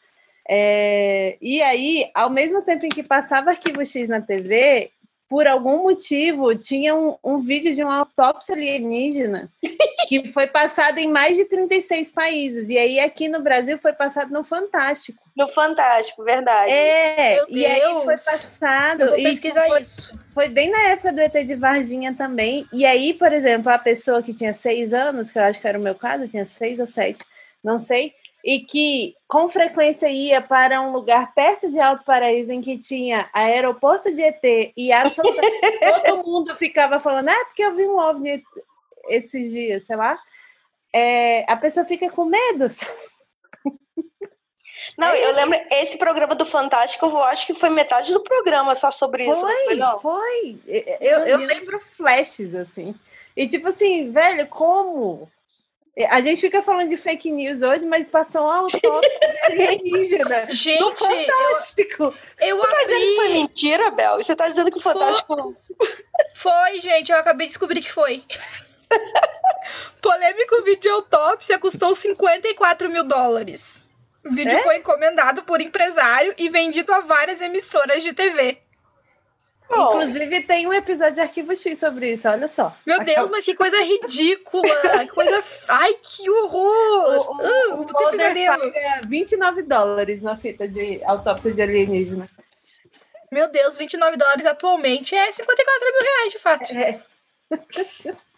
[0.48, 4.90] É, e aí, ao mesmo tempo em que passava Arquivo X na TV,
[5.28, 9.50] por algum motivo, tinha um, um, vídeo de uma autópsia alienígena
[10.08, 12.68] que foi passado em mais de 36 países.
[12.68, 15.20] E aí, aqui no Brasil, foi passado no Fantástico.
[15.36, 16.70] No Fantástico, verdade.
[16.70, 17.66] É, Meu e Deus.
[17.66, 19.00] aí foi passado.
[19.02, 20.12] Eu vou pesquisar foi, isso.
[20.32, 22.66] Foi bem na época do ET de Varginha também.
[22.72, 25.78] E aí, por exemplo, a pessoa que tinha seis anos, que eu acho que era
[25.78, 27.24] o meu caso, tinha seis ou sete,
[27.64, 28.14] não sei
[28.46, 33.28] e que com frequência ia para um lugar perto de Alto Paraíso em que tinha
[33.32, 35.60] aeroporto de ET e absolutamente
[36.06, 38.44] todo mundo ficava falando, ah, porque eu vi um OVNI
[39.08, 40.16] esses dias, sei lá,
[40.94, 42.66] é, a pessoa fica com medo.
[44.96, 48.92] Não, eu lembro, esse programa do Fantástico, eu acho que foi metade do programa só
[48.92, 49.40] sobre isso.
[49.40, 49.98] Foi, foi, não?
[50.00, 50.60] foi.
[51.00, 52.94] Eu, eu lembro flashes, assim.
[53.36, 55.28] E tipo assim, velho, como?
[56.10, 58.90] A gente fica falando de fake news hoje, mas passou um autópsia
[59.44, 60.46] alienígena.
[60.52, 62.14] Gente, Fantástico.
[62.38, 64.16] Eu, eu Você tá dizendo que foi mentira, Bel?
[64.18, 65.56] Você tá dizendo que o Fantástico.
[65.78, 65.88] Foi,
[66.34, 68.22] foi gente, eu acabei de descobrir que foi.
[70.02, 73.82] Polêmico vídeo de autópsia custou 54 mil dólares.
[74.22, 74.62] O vídeo é?
[74.62, 78.58] foi encomendado por empresário e vendido a várias emissoras de TV.
[79.68, 80.00] Bom.
[80.00, 82.74] Inclusive, tem um episódio de Arquivo X sobre isso, olha só.
[82.86, 83.30] Meu Deus, Aquela...
[83.30, 85.04] mas que coisa ridícula!
[85.04, 85.42] que coisa.
[85.68, 87.26] Ai, que horror!
[87.28, 88.60] O, o, uh, o paga
[89.08, 92.28] 29 dólares na fita de autópsia de alienígena.
[93.30, 96.72] Meu Deus, 29 dólares atualmente é 54 mil reais, de fato.
[96.72, 97.02] É.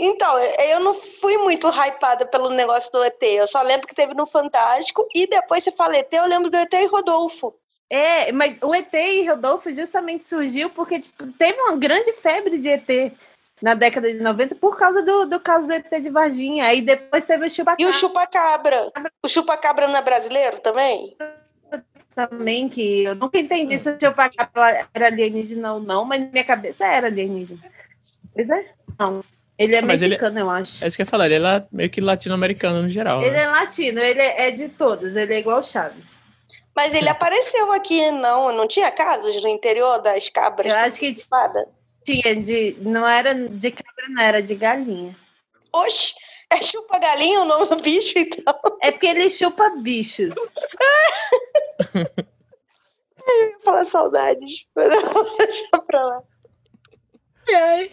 [0.00, 3.22] Então, eu não fui muito hypada pelo negócio do ET.
[3.22, 6.56] Eu só lembro que teve no Fantástico e depois você fala ET, eu lembro do
[6.56, 7.54] ET e Rodolfo.
[7.92, 12.66] É, mas o ET e Rodolfo justamente surgiu porque tipo, teve uma grande febre de
[12.70, 13.12] ET
[13.60, 16.64] na década de 90 por causa do, do caso do ET de Varginha.
[16.64, 17.84] Aí depois teve o Chupacabra.
[17.84, 18.92] E o Chupacabra.
[19.22, 21.14] O Chupacabra não é brasileiro também?
[22.14, 26.44] Também, que eu nunca entendi se o Chupacabra era alienígena ou não, mas na minha
[26.44, 27.60] cabeça era alienígena.
[28.34, 29.22] Pois é, não.
[29.58, 30.82] Ele é mas mexicano, ele, eu acho.
[30.82, 33.20] É isso que eu ia falar, ele é meio que latino-americano no geral.
[33.20, 33.42] Ele né?
[33.42, 36.21] é latino, ele é, é de todos, ele é igual o Chaves.
[36.74, 38.50] Mas ele apareceu aqui, não?
[38.52, 40.72] Não tinha casos no interior das cabras?
[40.72, 41.14] Eu acho que
[42.04, 42.76] tinha de.
[42.80, 45.16] Não era de cabra, não, era de galinha.
[45.72, 46.14] Oxe,
[46.50, 48.58] é chupa-galinha o nome do bicho, então?
[48.80, 50.34] É porque ele chupa bichos.
[53.24, 54.66] Eu ia falar saudades.
[54.74, 56.22] Mas não, deixa pra lá.
[57.54, 57.92] Ai.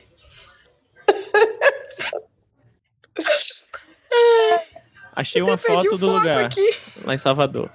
[5.16, 6.76] Achei Eu uma foto do lugar, aqui.
[7.04, 7.70] lá em Salvador.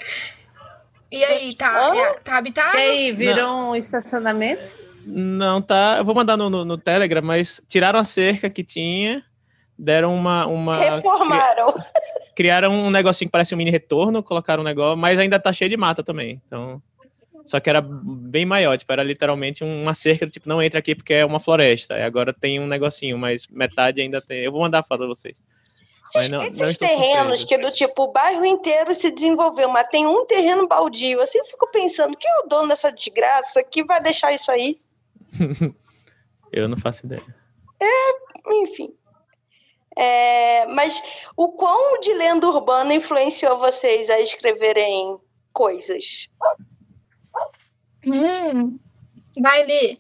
[1.14, 2.14] E aí, tá, Hã?
[2.24, 2.81] tá habitável?
[2.81, 4.68] E aí, virou um estacionamento?
[5.07, 5.94] Não, tá.
[5.98, 9.22] Eu vou mandar no, no, no Telegram, mas tiraram a cerca que tinha,
[9.79, 10.44] deram uma.
[10.46, 11.72] uma Reformaram.
[12.35, 15.70] criaram um negocinho que parece um mini retorno, colocaram um negócio, mas ainda tá cheio
[15.70, 16.42] de mata também.
[16.46, 16.83] Então.
[17.46, 21.12] Só que era bem maior, tipo, era literalmente uma cerca, tipo, não entra aqui porque
[21.12, 21.96] é uma floresta.
[21.96, 24.40] E agora tem um negocinho, mas metade ainda tem.
[24.40, 25.40] Eu vou mandar a foto a vocês.
[26.14, 30.07] Mas não- não Esses terrenos que do tipo, o bairro inteiro se desenvolveu, mas tem
[30.07, 31.20] um terreno baldio.
[31.20, 34.81] Assim eu fico pensando, quem é o dono dessa desgraça que vai deixar isso aí?
[36.53, 37.24] Eu não faço ideia.
[38.46, 38.94] Enfim.
[39.96, 41.03] É, mas
[41.37, 45.18] o quão de lenda urbana influenciou vocês a escreverem
[45.53, 46.29] coisas?
[48.07, 48.77] Hum.
[49.40, 49.98] Vai ler.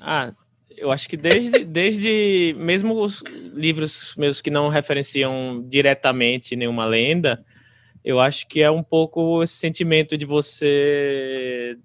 [0.00, 0.32] Ah,
[0.80, 3.22] eu acho que desde, desde mesmo os
[3.54, 7.44] livros meus que não referenciam diretamente nenhuma lenda,
[8.04, 11.76] eu acho que é um pouco esse sentimento de você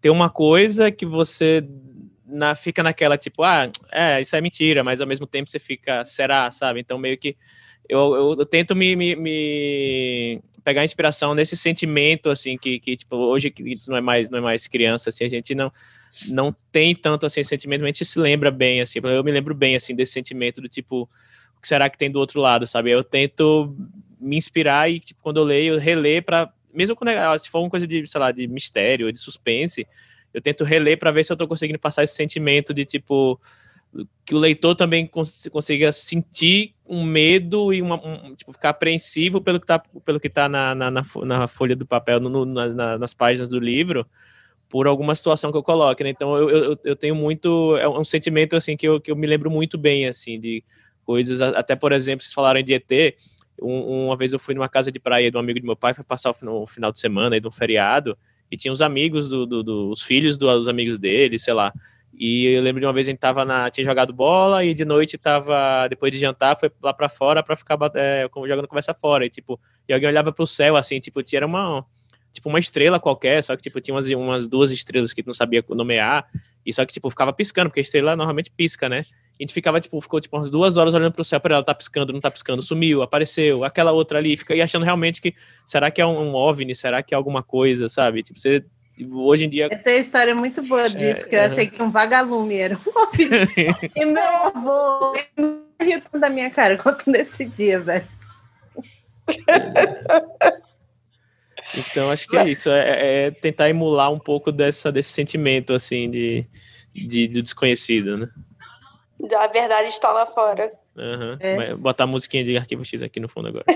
[0.00, 1.62] ter uma coisa que você
[2.26, 6.04] na, fica naquela tipo, ah, é, isso é mentira, mas ao mesmo tempo você fica,
[6.04, 6.80] será, sabe?
[6.80, 7.36] Então meio que
[7.88, 13.16] eu, eu, eu tento me, me, me pegar inspiração nesse sentimento assim que, que tipo
[13.16, 15.72] hoje que não é mais não é mais criança assim a gente não
[16.28, 19.00] não tem tanto assim sentimento, a gente se lembra bem assim.
[19.02, 21.08] Eu me lembro bem assim desse sentimento do tipo,
[21.56, 22.90] o que será que tem do outro lado, sabe?
[22.90, 23.76] Eu tento
[24.20, 27.60] me inspirar e tipo, quando eu leio, eu reler para mesmo quando é, se for
[27.60, 29.86] uma coisa de, sei lá, de mistério, de suspense,
[30.32, 33.40] eu tento reler para ver se eu tô conseguindo passar esse sentimento de tipo
[34.24, 39.40] que o leitor também cons consiga sentir um medo e uma, um, tipo, ficar apreensivo
[39.40, 42.98] pelo que tá, pelo que tá na, na, na, na folha do papel, no, na,
[42.98, 44.06] nas páginas do livro,
[44.70, 46.10] por alguma situação que eu coloque, né?
[46.10, 49.26] Então eu, eu, eu tenho muito, é um sentimento assim que eu, que eu me
[49.26, 50.62] lembro muito bem assim de
[51.04, 53.16] coisas, até por exemplo, vocês falaram de ET,
[53.60, 55.92] um, uma vez eu fui numa casa de praia de um amigo de meu pai,
[55.92, 58.16] foi passar o final, o final de semana aí de um feriado,
[58.48, 61.72] e tinha os amigos do, do, do os filhos dos amigos dele, sei lá.
[62.16, 64.84] E eu lembro de uma vez a gente tava na, tinha jogado bola e de
[64.84, 69.26] noite tava, depois de jantar, foi lá para fora para ficar é, jogando conversa fora.
[69.26, 71.84] E tipo, e alguém olhava pro céu assim, tipo, tinha uma
[72.32, 75.34] tipo uma estrela qualquer, só que tipo tinha umas, umas duas estrelas que tu não
[75.34, 76.26] sabia nomear,
[76.64, 79.04] e só que tipo ficava piscando, porque a estrela normalmente pisca, né?
[79.38, 81.74] A gente ficava tipo, ficou tipo umas duas horas olhando pro céu para ela tá
[81.74, 85.90] piscando, não tá piscando, sumiu, apareceu, aquela outra ali, fica e achando realmente que será
[85.90, 88.22] que é um, um OVNI, será que é alguma coisa, sabe?
[88.22, 88.62] Tipo, você
[89.12, 89.68] hoje em dia.
[89.82, 91.44] Tem história muito boa disso, é, que eu é.
[91.46, 93.90] achei que um vagalume era um OVNI.
[93.96, 95.14] e meu avô
[95.80, 98.06] riu tanto da minha cara quanto nesse dia, velho.
[101.74, 106.10] Então, acho que é isso, é, é, tentar emular um pouco dessa, desse sentimento, assim,
[106.10, 106.46] de,
[106.92, 108.28] de, de desconhecido, né?
[109.36, 110.68] A verdade está lá fora.
[110.96, 111.36] Uhum.
[111.38, 111.74] É.
[111.74, 113.64] Botar a musiquinha de Arquivo X aqui no fundo agora.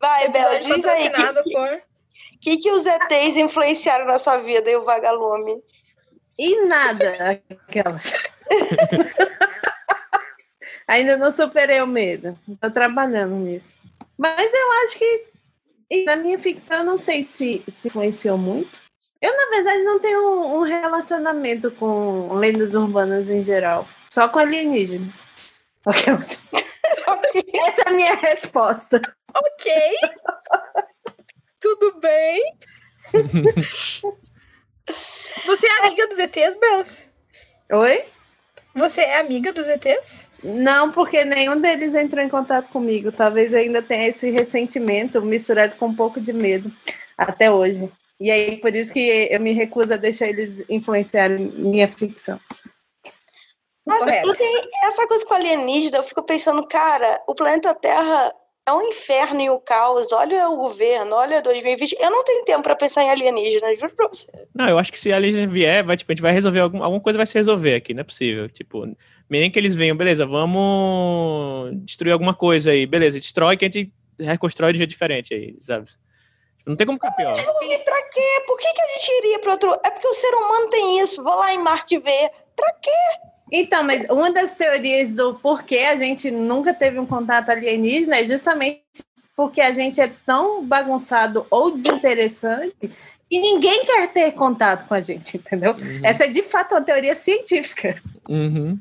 [0.00, 1.08] Vai, Bela, diz aí.
[1.08, 1.78] O
[2.40, 5.62] que, que os ETs influenciaram na sua vida e o vagalume?
[6.38, 8.12] E nada, aquelas.
[10.86, 12.38] Ainda não superei o medo.
[12.48, 13.74] Estou trabalhando nisso.
[14.16, 18.82] Mas eu acho que na minha ficção eu não sei se, se influenciou muito.
[19.20, 23.88] Eu, na verdade, não tenho um, um relacionamento com lendas urbanas em geral.
[24.10, 25.22] Só com alienígenas.
[25.86, 29.00] Essa é a minha resposta.
[29.34, 29.72] Ok.
[31.60, 32.56] Tudo bem.
[35.46, 37.08] Você é amiga dos ETs, Belas?
[37.72, 38.04] Oi?
[38.74, 40.28] Você é amiga dos ETs?
[40.44, 43.10] Não, porque nenhum deles entrou em contato comigo.
[43.10, 46.70] Talvez ainda tenha esse ressentimento misturado com um pouco de medo
[47.16, 47.90] até hoje.
[48.20, 52.38] E aí, por isso que eu me recuso a deixar eles influenciarem minha ficção.
[53.86, 54.04] Mas
[54.36, 58.32] tem essa coisa com alienígena, eu fico pensando, cara, o planeta Terra
[58.66, 60.10] é um inferno e o um caos.
[60.12, 61.96] Olha o governo, olha 2020.
[62.00, 64.26] Eu não tenho tempo para pensar em alienígenas, juro pra você.
[64.54, 67.02] Não, eu acho que se alienígena vier, vai, tipo, a gente vai resolver algum, alguma
[67.02, 68.48] coisa vai se resolver aqui, não é possível.
[68.48, 68.86] Tipo,
[69.28, 73.92] nem que eles venham, beleza, vamos destruir alguma coisa aí, beleza, destrói que a gente
[74.18, 75.84] reconstrói de jeito diferente aí, sabe?
[76.66, 77.36] Não tem como ficar pior.
[77.38, 78.42] E pra quê?
[78.46, 79.78] Por que, que a gente iria para outro?
[79.84, 81.22] É porque o ser humano tem isso.
[81.22, 82.30] Vou lá em Marte ver.
[82.56, 82.90] Pra quê?
[83.50, 88.24] Então, mas uma das teorias do porquê a gente nunca teve um contato alienígena é
[88.24, 88.82] justamente
[89.36, 92.90] porque a gente é tão bagunçado ou desinteressante
[93.30, 95.72] e ninguém quer ter contato com a gente, entendeu?
[95.72, 96.00] Uhum.
[96.02, 98.00] Essa é de fato uma teoria científica.
[98.28, 98.78] Uhum.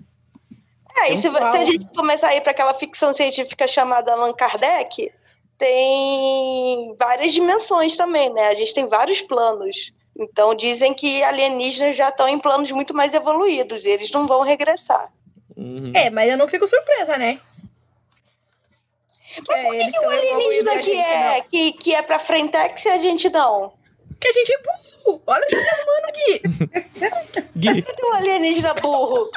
[0.95, 4.31] É, e se, você, a gente começar a ir para aquela ficção científica chamada Allan
[4.33, 5.11] Kardec,
[5.57, 8.49] tem várias dimensões também, né?
[8.49, 9.91] A gente tem vários planos.
[10.17, 14.41] Então dizem que alienígenas já estão em planos muito mais evoluídos e eles não vão
[14.41, 15.11] regressar.
[15.55, 15.91] Uhum.
[15.95, 17.39] É, mas eu não fico surpresa, né?
[19.47, 22.89] Mas é, por que, que o alienígena que é, que, que é pra Frentex e
[22.89, 23.73] a gente não?
[24.19, 25.21] Que a gente é burro!
[25.25, 26.41] Olha esse ser humano aqui!
[27.55, 27.81] Gui.
[27.83, 29.31] Cadê o alienígena burro?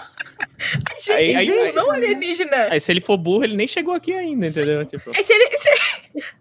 [1.01, 2.69] Gente, aí, aí, não alienígena.
[2.71, 4.85] Aí se ele for burro, ele nem chegou aqui ainda, entendeu?
[4.85, 5.11] Tipo...
[5.15, 5.69] Aí, se ele, se...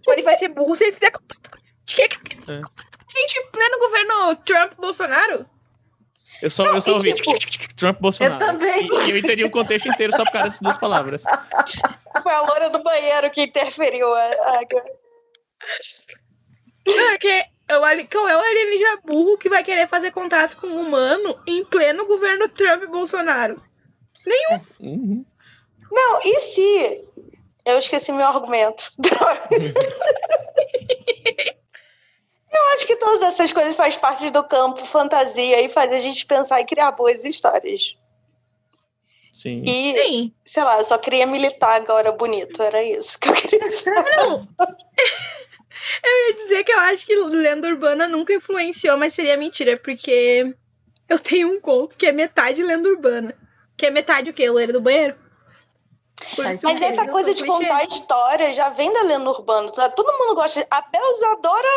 [0.08, 1.12] ele vai ser burro se ele fizer...
[1.88, 2.54] É.
[2.54, 5.46] Gente, pleno governo Trump-Bolsonaro?
[6.42, 7.32] Eu só, eu só ouvi tipo,
[7.76, 8.36] Trump Bolsonaro.
[8.36, 8.88] Eu também.
[8.88, 11.24] E, eu entendi o contexto inteiro só por causa dessas duas palavras.
[12.22, 14.14] Foi a loura do banheiro que interferiu.
[14.14, 14.62] A, a...
[16.88, 17.46] Não, é que
[18.12, 22.06] qual é o alienígena burro que vai querer fazer contato com um humano em pleno
[22.06, 23.62] governo Trump e Bolsonaro?
[24.26, 24.62] Nenhum.
[24.80, 25.26] Uhum.
[25.92, 27.08] Não, e se.
[27.66, 28.92] Eu esqueci meu argumento.
[32.56, 36.26] Eu acho que todas essas coisas fazem parte do campo fantasia e faz a gente
[36.26, 37.96] pensar e criar boas histórias.
[39.34, 39.64] Sim.
[39.66, 40.34] E, Sim.
[40.46, 43.60] sei lá, eu só queria militar agora bonito, era isso que eu queria
[44.18, 44.48] Não.
[46.04, 50.56] Eu ia dizer que eu acho que lenda urbana nunca influenciou, mas seria mentira, porque
[51.08, 53.36] eu tenho um conto que é metade lenda urbana.
[53.78, 54.50] Que é metade o quê?
[54.50, 55.16] Loira do banheiro?
[56.38, 59.72] Mas essa coisa de contar história já vem da lenda urbana.
[59.72, 59.90] Tá?
[59.90, 60.66] Todo mundo gosta.
[60.70, 61.68] A Belza adora.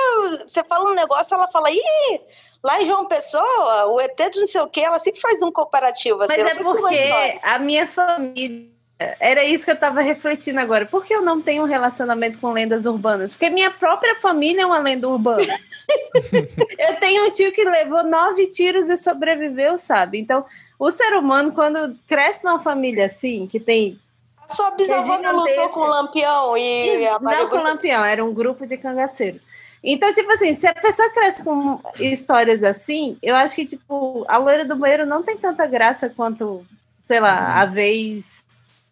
[0.47, 2.21] Você fala um negócio, ela fala, ih,
[2.63, 5.51] lá em João Pessoa, o ET de não sei o quê, ela sempre faz um
[5.51, 6.23] comparativo.
[6.23, 8.79] Assim, Mas é porque a minha família.
[9.21, 10.85] Era isso que eu estava refletindo agora.
[10.85, 13.33] Por que eu não tenho um relacionamento com lendas urbanas?
[13.33, 15.39] Porque minha própria família é uma lenda urbana.
[16.77, 20.19] eu tenho um tio que levou nove tiros e sobreviveu, sabe?
[20.19, 20.45] Então,
[20.77, 24.01] o ser humano, quando cresce numa família assim, que tem
[24.49, 28.33] sua bisavó não lutou com o Lampião e a Não com o Lampião, era um
[28.33, 29.47] grupo de cangaceiros.
[29.83, 34.37] Então, tipo assim, se a pessoa cresce com histórias assim, eu acho que, tipo, a
[34.37, 36.67] loira do banheiro não tem tanta graça quanto,
[37.01, 37.63] sei lá, uhum.
[37.63, 38.47] a vez.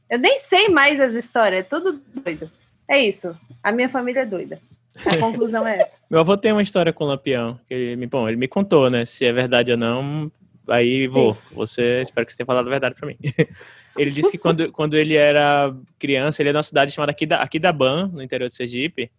[0.09, 2.50] Eu nem sei mais as histórias, é tudo doido.
[2.88, 3.36] É isso.
[3.62, 4.61] A minha família é doida.
[5.04, 5.98] A conclusão é essa.
[6.09, 7.59] Meu avô tem uma história com o Lampião.
[7.66, 9.04] Que ele, bom, ele me contou, né?
[9.04, 10.30] Se é verdade ou não,
[10.68, 11.34] aí vou.
[11.34, 11.40] Sim.
[11.57, 13.18] Você, espero que você tenha falado a verdade para mim.
[13.97, 18.09] Ele disse que quando, quando ele era criança, ele é de uma cidade chamada Aquidaban,
[18.12, 19.11] no interior de Sergipe.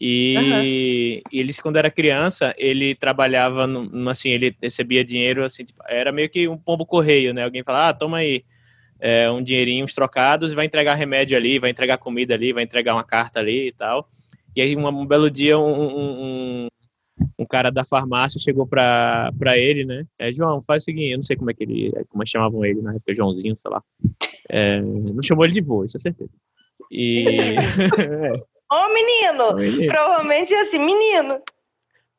[0.00, 0.62] E, uhum.
[0.62, 3.66] e ele disse que quando era criança, ele trabalhava,
[4.08, 7.44] assim, ele recebia dinheiro, assim, tipo, era meio que um pombo correio, né?
[7.44, 8.44] Alguém fala, ah, toma aí
[9.00, 12.62] é, um dinheirinho, uns trocados, e vai entregar remédio ali, vai entregar comida ali, vai
[12.62, 14.08] entregar uma carta ali e tal.
[14.54, 16.68] E aí, um, um belo dia, um, um,
[17.38, 20.06] um cara da farmácia chegou pra, pra ele, né?
[20.18, 22.64] É, João, faz o seguinte, eu não sei como é que ele, como é chamavam
[22.64, 23.82] ele na época, Joãozinho, sei lá.
[24.48, 26.30] É, não chamou ele de vô, isso é certeza.
[26.90, 27.24] E.
[28.70, 29.54] Ô, oh, menino!
[29.54, 29.86] menino!
[29.86, 31.40] Provavelmente é assim, menino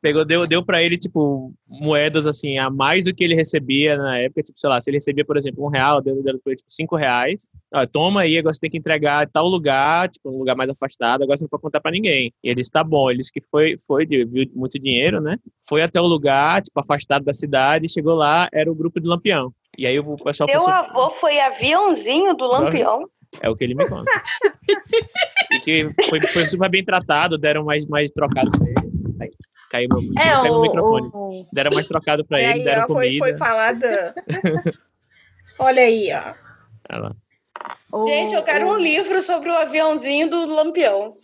[0.02, 4.18] pegou, deu, deu para ele, tipo, moedas, assim, a mais do que ele recebia na
[4.18, 6.58] época, tipo, sei lá, se ele recebia, por exemplo, um real, deu, deu pra ele,
[6.58, 10.30] tipo, cinco reais, ó, toma aí, agora você tem que entregar em tal lugar, tipo,
[10.30, 12.34] um lugar mais afastado, agora você não pode contar para ninguém.
[12.44, 15.38] E ele disse, tá bom, ele disse que foi, foi, viu muito dinheiro, né,
[15.68, 19.54] foi até o lugar, tipo, afastado da cidade, chegou lá, era o grupo de Lampião.
[19.78, 23.08] E aí o pessoal Teu pensou, avô foi aviãozinho do Lampião?
[23.40, 24.12] É o que ele me conta.
[25.54, 28.99] e que foi, foi super bem tratado, deram mais, mais trocados nele.
[29.70, 31.08] Caiu meu, é, caiu o, microfone.
[31.14, 31.46] O...
[31.54, 33.20] Deram mais trocado pra ele, aí, deram ó, comida.
[33.20, 34.16] Foi, foi falada.
[35.60, 36.34] Olha aí, ó.
[36.92, 37.16] Olha lá.
[38.08, 41.18] Gente, eu quero um livro sobre o aviãozinho do Lampião.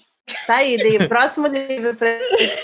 [0.48, 2.18] Tá aí, de, próximo livro pra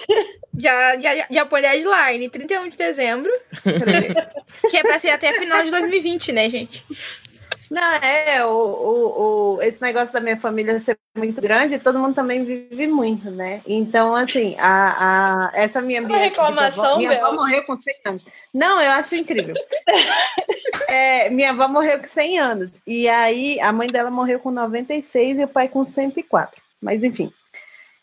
[0.59, 3.32] já, já, já põe deadline, 31 de dezembro.
[4.69, 6.84] que é pra ser até final de 2020, né, gente?
[7.72, 12.13] Não, é, o, o, o, esse negócio da minha família ser muito grande, todo mundo
[12.13, 13.61] também vive muito, né?
[13.65, 18.26] Então, assim, a, a, essa minha minha reclamação, minha avó morreu com 100 anos.
[18.53, 19.55] Não, eu acho incrível.
[20.89, 22.82] é, minha avó morreu com 100 anos.
[22.86, 26.61] E aí, a mãe dela morreu com 96 e o pai com 104.
[26.82, 27.32] Mas, enfim.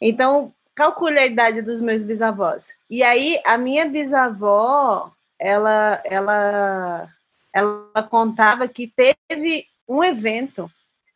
[0.00, 2.68] Então, calcule a idade dos meus bisavós.
[2.88, 7.06] E aí, a minha bisavó, ela, ela
[7.54, 10.70] ela contava que teve um evento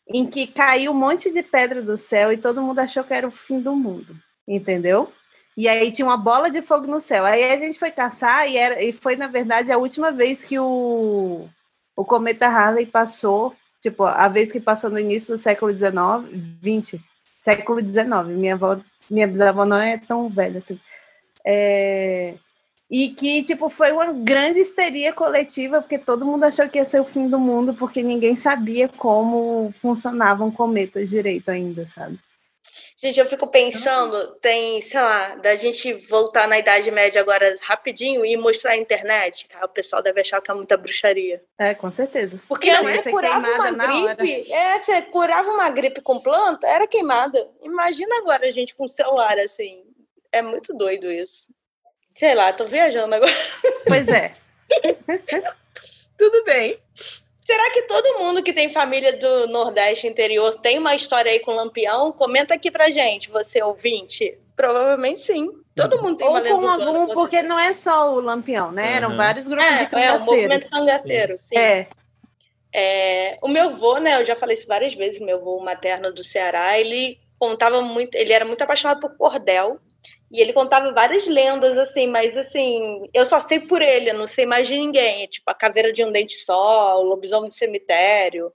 [0.09, 3.27] em que caiu um monte de pedra do céu e todo mundo achou que era
[3.27, 4.17] o fim do mundo,
[4.47, 5.13] entendeu?
[5.57, 7.25] E aí tinha uma bola de fogo no céu.
[7.25, 10.59] Aí a gente foi caçar e, era, e foi, na verdade, a última vez que
[10.59, 11.47] o,
[11.95, 15.93] o cometa Harley passou, tipo, a vez que passou no início do século XIX,
[16.33, 18.29] 20, século XIX.
[18.29, 18.81] Minha avó,
[19.11, 20.81] minha bisavó não é tão velha assim.
[21.45, 22.35] É,
[22.93, 27.01] e que, tipo, foi uma grande histeria coletiva, porque todo mundo achou que ia ser
[27.01, 32.19] o fim do mundo, porque ninguém sabia como funcionavam cometas direito ainda, sabe?
[32.95, 38.27] Gente, eu fico pensando, tem, sei lá, da gente voltar na Idade Média agora rapidinho
[38.27, 41.43] e mostrar a internet, cara, o pessoal deve achar que é muita bruxaria.
[41.59, 42.39] É, com certeza.
[42.47, 46.87] Porque Não, você ser curava uma gripe, é, você curava uma gripe com planta, era
[46.87, 47.51] queimada.
[47.63, 49.83] Imagina agora a gente com celular, assim.
[50.31, 51.45] É muito doido isso.
[52.15, 53.33] Sei lá, tô viajando agora.
[53.87, 54.35] Pois é.
[56.17, 56.79] Tudo bem.
[57.45, 61.53] Será que todo mundo que tem família do Nordeste interior tem uma história aí com
[61.53, 62.13] lampião?
[62.13, 64.39] Comenta aqui pra gente, você ouvinte.
[64.55, 65.51] Provavelmente sim.
[65.75, 68.71] Todo mundo tem uma Ou lenda com algum, com porque não é só o Lampião,
[68.71, 68.97] né?
[68.97, 69.17] Eram Uhum.
[69.17, 70.27] vários grupos de É, é, o cangaceiros.
[70.27, 71.57] movimento cangaceiro, sim.
[71.59, 71.89] É,
[72.75, 76.23] É, o meu avô, né, eu já falei isso várias vezes, meu avô materno do
[76.25, 79.79] Ceará, ele contava muito, ele era muito apaixonado por cordel,
[80.31, 84.27] e ele contava várias lendas, assim, mas assim, eu só sei por ele, eu não
[84.27, 88.53] sei mais de ninguém, tipo a caveira de um dente só, o lobisomem do cemitério,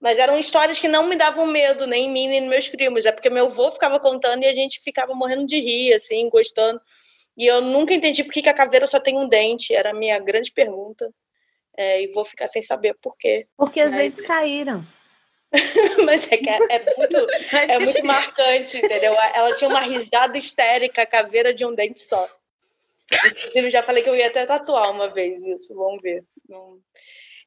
[0.00, 3.04] mas eram histórias que não me davam medo, nem em mim, nem nos meus primos,
[3.04, 6.80] é porque meu avô ficava contando e a gente ficava morrendo de rir, assim, gostando,
[7.36, 10.18] e eu nunca entendi por que a caveira só tem um dente, era a minha
[10.18, 11.12] grande pergunta.
[11.80, 13.46] É, e vou ficar sem saber por quê.
[13.56, 14.84] porque os Mas- dentes caíram.
[16.04, 17.16] Mas é que é, é muito,
[17.52, 19.14] é muito marcante, entendeu?
[19.34, 22.28] Ela tinha uma risada histérica, caveira de um dente só.
[23.10, 26.22] Inclusive, já falei que eu ia até tatuar uma vez isso, vamos ver.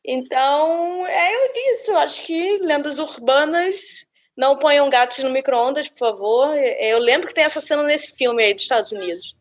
[0.04, 1.96] Então, é isso.
[1.98, 4.06] Acho que lendas urbanas.
[4.36, 6.56] Não ponham gatos no micro-ondas, por favor.
[6.58, 9.36] Eu lembro que tem essa cena nesse filme aí dos Estados Unidos.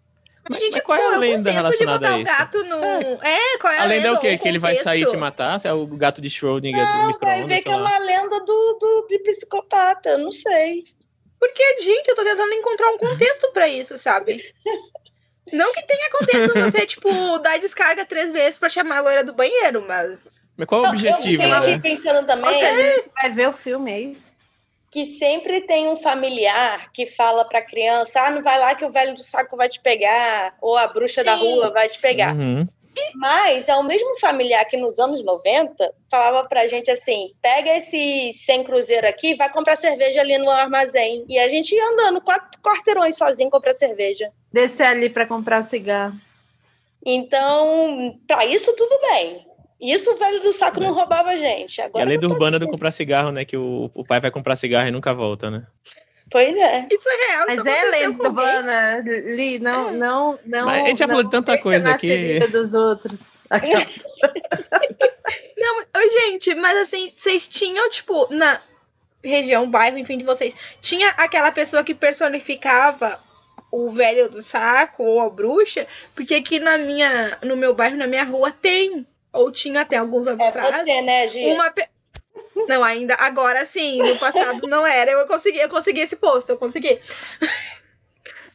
[0.51, 2.33] Mas- Gente, mas qual é a o lenda relacionada botar a o isso?
[2.33, 2.85] gato no...
[3.23, 4.33] É, qual é a, A lenda é o lenda quê?
[4.33, 5.61] ou Que ele vai sair e te matar?
[5.61, 8.79] Se é o gato de Schrödinger do Não, vai ver que é uma lenda do,
[8.81, 10.83] do, de psicopata, eu não sei.
[11.39, 14.43] Porque, gente, eu tô tentando encontrar um contexto pra isso, sabe?
[15.53, 19.33] Não que tenha contexto você, tipo, dar descarga três vezes pra chamar a loira do
[19.33, 20.41] banheiro, mas.
[20.57, 21.75] Mas qual é o objetivo, eu, eu né?
[21.75, 22.53] fiquei pensando também.
[22.55, 24.33] Seja, a gente vai ver o filme, é isso?
[24.91, 28.85] Que sempre tem um familiar que fala para a criança: ah, não vai lá que
[28.85, 31.43] o velho do saco vai te pegar, ou a bruxa da Sim.
[31.43, 32.35] rua vai te pegar.
[32.35, 32.67] Uhum.
[33.15, 38.33] Mas é o mesmo familiar que nos anos 90 falava pra gente assim: pega esse
[38.33, 41.25] 100 cruzeiro aqui, vai comprar cerveja ali no armazém.
[41.29, 44.33] E a gente ia andando quatro quarteirões sozinho comprar cerveja.
[44.53, 46.19] Descer ali para comprar cigarro.
[47.05, 49.47] Então, para isso, tudo bem.
[49.81, 51.79] Isso o velho do saco não roubava a gente.
[51.79, 53.45] E Agora a lenda eu tô urbana do comprar cigarro, né?
[53.45, 55.67] Que o, o pai vai comprar cigarro e nunca volta, né?
[56.31, 56.87] Pois é.
[56.91, 57.47] Isso é real.
[57.49, 58.25] Mas é comigo.
[58.25, 60.67] urbana, Li, não, não, não.
[60.67, 62.09] Mas a gente já não falou de tanta coisa aqui.
[62.09, 63.25] ferida dos outros.
[65.61, 68.59] Não, gente, mas assim, vocês tinham, tipo, na
[69.23, 73.21] região, bairro, enfim, de vocês, tinha aquela pessoa que personificava
[73.71, 75.87] o velho do saco ou a bruxa?
[76.15, 79.07] Porque aqui na minha, no meu bairro, na minha rua, tem.
[79.33, 80.77] Ou tinha até alguns anos É atrás.
[80.85, 81.47] você, né, Gi?
[81.47, 81.89] Uma pe-
[82.69, 85.13] Não, ainda agora sim, no passado não era.
[85.13, 86.99] Eu consegui, eu consegui esse posto, eu consegui.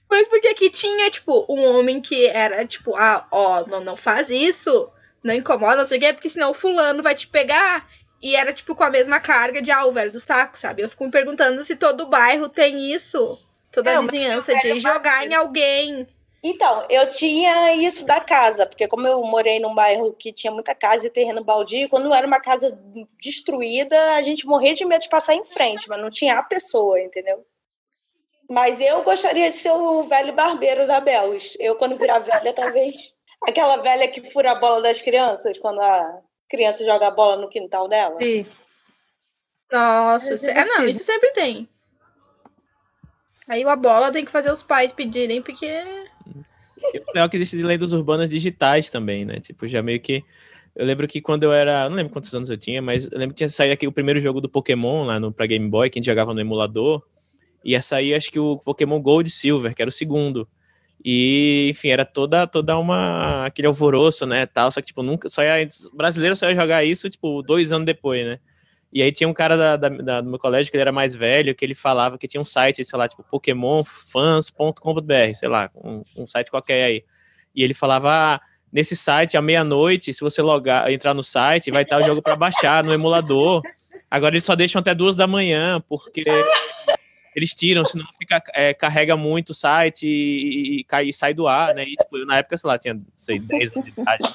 [0.10, 4.30] Mas porque aqui tinha, tipo, um homem que era, tipo, ah, ó, não, não faz
[4.30, 4.90] isso,
[5.24, 7.88] não incomoda, não sei o quê, porque senão o fulano vai te pegar.
[8.22, 10.82] E era, tipo, com a mesma carga de, ah, o velho do saco, sabe?
[10.84, 13.40] Eu fico me perguntando se todo bairro tem isso.
[13.72, 16.08] Toda É, a vizinhança de jogar em alguém.
[16.48, 20.76] Então, eu tinha isso da casa, porque como eu morei num bairro que tinha muita
[20.76, 22.78] casa e terreno baldio, quando era uma casa
[23.20, 27.02] destruída, a gente morria de medo de passar em frente, mas não tinha a pessoa,
[27.02, 27.44] entendeu?
[28.48, 31.58] Mas eu gostaria de ser o velho barbeiro da Belos.
[31.60, 33.12] Eu, quando virar velha, talvez.
[33.42, 37.50] Aquela velha que fura a bola das crianças, quando a criança joga a bola no
[37.50, 38.22] quintal dela.
[38.22, 38.46] Sim.
[39.72, 41.68] Nossa, É é, não, isso sempre tem.
[43.48, 45.66] Aí a bola tem que fazer os pais pedirem, porque.
[46.94, 49.40] E o que existe de lendas urbanas digitais também, né?
[49.40, 50.24] Tipo, já meio que.
[50.76, 51.90] Eu lembro que quando eu era.
[51.90, 54.20] Não lembro quantos anos eu tinha, mas eu lembro que tinha saído aqui o primeiro
[54.20, 57.04] jogo do Pokémon lá no, pra Game Boy, que a gente jogava no emulador.
[57.64, 60.48] Ia sair, acho que o Pokémon Gold Silver, que era o segundo.
[61.04, 63.46] E, enfim, era toda, toda uma.
[63.46, 64.46] aquele alvoroço, né?
[64.46, 65.30] Tal, só que, tipo, nunca.
[65.30, 68.40] Só ia, brasileiro só ia jogar isso, tipo, dois anos depois, né?
[68.96, 71.14] E aí tinha um cara da, da- da- do meu colégio que ele era mais
[71.14, 76.02] velho, que ele falava que tinha um site, sei lá, tipo, pokémonfans.com.br, sei lá, um,
[76.16, 77.04] um site qualquer aí.
[77.54, 78.42] E ele falava, ah,
[78.72, 82.36] nesse site, à meia-noite, se você logar, entrar no site, vai estar o jogo para
[82.36, 83.62] baixar no emulador.
[84.10, 86.24] Agora eles só deixam até duas da manhã, porque
[87.36, 91.48] eles tiram, senão fica, é, carrega muito o site e, e cai, e sai do
[91.48, 91.84] ar, né?
[91.84, 94.30] E, tipo, eu, na época, sei lá, tinha, sei, 10 anos de idade.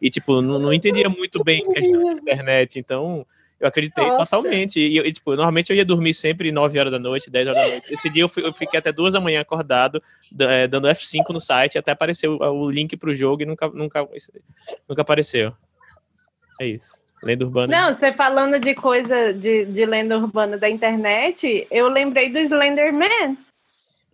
[0.00, 1.80] E, tipo, não, não entendia muito bem da
[2.12, 3.26] internet, então
[3.60, 4.36] Eu acreditei Nossa.
[4.36, 4.78] totalmente.
[4.78, 7.68] E, e, tipo, normalmente eu ia dormir sempre 9 horas da noite, 10 horas da
[7.68, 7.92] noite.
[7.92, 10.00] Esse dia eu, fui- eu fiquei até 2 da manhã acordado,
[10.30, 13.66] da- eh, dando F5 no site, até apareceu o, o link pro jogo e nunca,
[13.68, 14.08] nunca,
[14.88, 15.52] nunca apareceu.
[16.60, 16.98] É isso.
[17.22, 17.76] Lenda urbana.
[17.88, 23.36] Não, você falando de coisa de, de lenda urbana da internet, eu lembrei do Slenderman.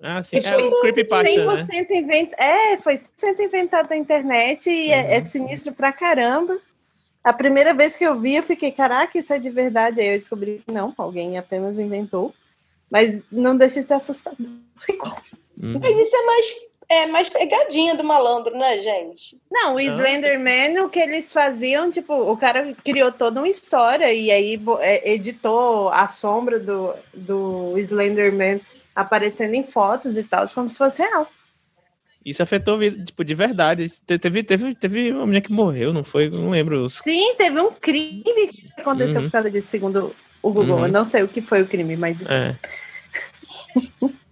[0.02, 0.38] Ah, sim.
[0.38, 1.64] É foi o creepypasta, né?
[1.64, 2.32] 100% invent...
[2.38, 5.24] É, foi 100% inventado na internet e é, é Uhum.
[5.26, 6.58] sinistro pra caramba.
[7.24, 10.00] A primeira vez que eu vi, eu fiquei, caraca, isso é de verdade.
[10.00, 12.34] Aí eu descobri que não, alguém apenas inventou.
[12.90, 14.46] Mas não deixa de ser assustador.
[15.56, 15.78] Uhum.
[15.80, 16.46] Mas isso é mais,
[16.88, 19.38] é mais pegadinha do malandro, né, gente?
[19.48, 24.32] Não, o Slenderman, o que eles faziam, tipo, o cara criou toda uma história e
[24.32, 28.60] aí é, editou a sombra do, do Slenderman
[28.94, 31.28] aparecendo em fotos e tal, como se fosse real.
[32.24, 33.88] Isso afetou, tipo, de verdade.
[34.06, 36.30] Te- Teve, teve, teve uma menina que morreu, não foi?
[36.30, 36.84] Não lembro.
[36.84, 39.26] os- Sim, teve um crime que aconteceu Uhum.
[39.28, 40.76] por causa disso, segundo o Google.
[40.78, 40.86] Uhum.
[40.86, 42.56] Eu não sei o que foi o crime, mas É.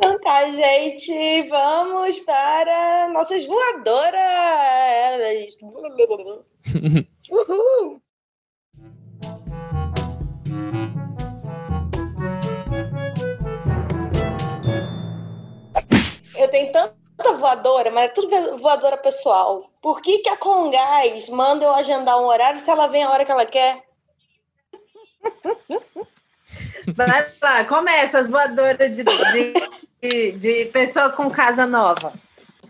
[0.00, 4.20] Então tá, gente, vamos para nossas voadoras.
[7.30, 8.00] Uhul!
[16.38, 19.70] Eu tenho tanta voadora, mas é tudo voadora pessoal.
[19.82, 23.24] Por que, que a Congás manda eu agendar um horário se ela vem a hora
[23.24, 23.82] que ela quer?
[26.94, 29.04] vai lá, começa as voadoras de,
[30.00, 32.12] de, de, pessoa com casa nova.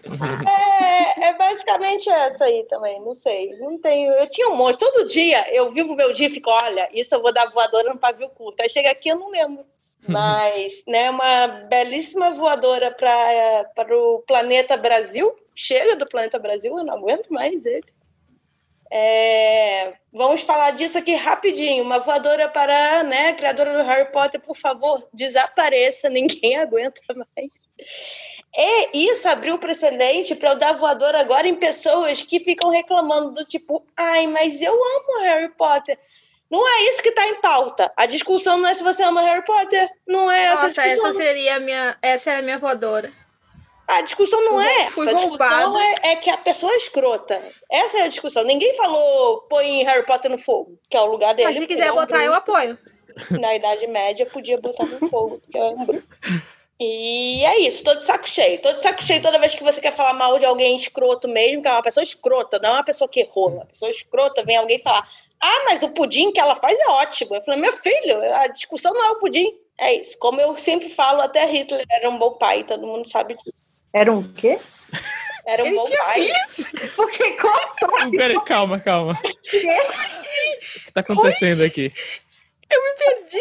[0.07, 3.51] É, é basicamente essa aí também, não sei.
[3.59, 4.13] Não tenho.
[4.15, 4.79] Eu tinha um monte.
[4.79, 7.99] Todo dia eu vivo meu dia e fico, olha, isso eu vou dar voadora no
[7.99, 8.63] pavio curto.
[8.63, 9.65] Aí chega aqui eu não lembro.
[10.07, 15.35] Mas, né, uma belíssima voadora para o planeta Brasil.
[15.55, 17.85] Chega do planeta Brasil, eu não aguento mais ele.
[18.91, 21.85] É, vamos falar disso aqui rapidinho.
[21.85, 27.53] Uma voadora para né, a criadora do Harry Potter, por favor, desapareça, ninguém aguenta mais.
[28.57, 33.45] E isso abriu precedente para eu dar voadora agora em pessoas que ficam reclamando do
[33.45, 35.99] tipo, ai, mas eu amo Harry Potter.
[36.51, 37.93] Não é isso que está em pauta.
[37.97, 39.89] A discussão não é se você ama Harry Potter.
[40.07, 41.11] Não é essa Nossa, discussão.
[41.11, 41.99] essa seria a minha.
[42.01, 43.13] Essa é a minha voadora.
[43.87, 44.93] A discussão não é essa.
[44.93, 47.43] fui A discussão é, é que a pessoa é escrota.
[47.71, 48.45] Essa é a discussão.
[48.45, 51.49] Ninguém falou põe Harry Potter no fogo, que é o lugar dele.
[51.49, 52.39] Mas se quiser é um botar, eu bruxo.
[52.39, 52.79] apoio.
[53.41, 56.07] na Idade Média podia botar no fogo, porque é um bruxo.
[56.81, 58.61] E é isso, tô de saco cheio.
[58.61, 61.61] Tô de saco cheio toda vez que você quer falar mal de alguém escroto mesmo,
[61.61, 63.49] que é uma pessoa escrota, não é uma pessoa que errou.
[63.49, 65.09] Uma pessoa escrota, vem alguém falar:
[65.41, 67.35] Ah, mas o pudim que ela faz é ótimo.
[67.35, 69.47] Eu falei: Meu filho, a discussão não é o pudim.
[69.81, 70.19] É isso.
[70.19, 73.53] Como eu sempre falo, até Hitler era um bom pai, todo mundo sabe disso.
[73.93, 74.59] Era um quê?
[75.47, 76.21] Era um Ele bom pai.
[76.23, 76.93] filhos?
[76.97, 78.11] Porque como?
[78.11, 79.13] Peraí, calma, calma.
[79.15, 79.31] O
[80.85, 81.93] que tá acontecendo aqui?
[82.71, 83.41] Eu me perdi.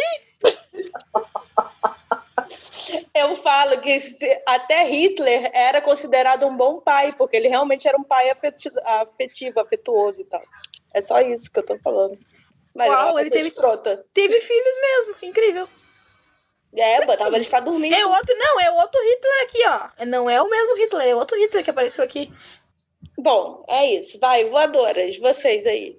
[3.13, 3.97] Eu falo que
[4.45, 9.59] até Hitler era considerado um bom pai, porque ele realmente era um pai afeti- afetivo,
[9.59, 10.41] afetuoso e tal.
[10.93, 12.17] É só isso que eu tô falando.
[12.75, 14.05] Mas Uau, ele teve- escrota.
[14.13, 15.15] Teve filhos mesmo.
[15.23, 15.67] Incrível.
[16.75, 17.93] É, botava eles pra dormir.
[17.93, 18.35] É outro.
[18.37, 19.63] Não, é outro Hitler aqui,
[19.99, 20.05] ó.
[20.05, 22.31] Não é o mesmo Hitler, é outro Hitler que apareceu aqui.
[23.17, 24.19] Bom, é isso.
[24.19, 25.97] Vai, voadoras, vocês aí.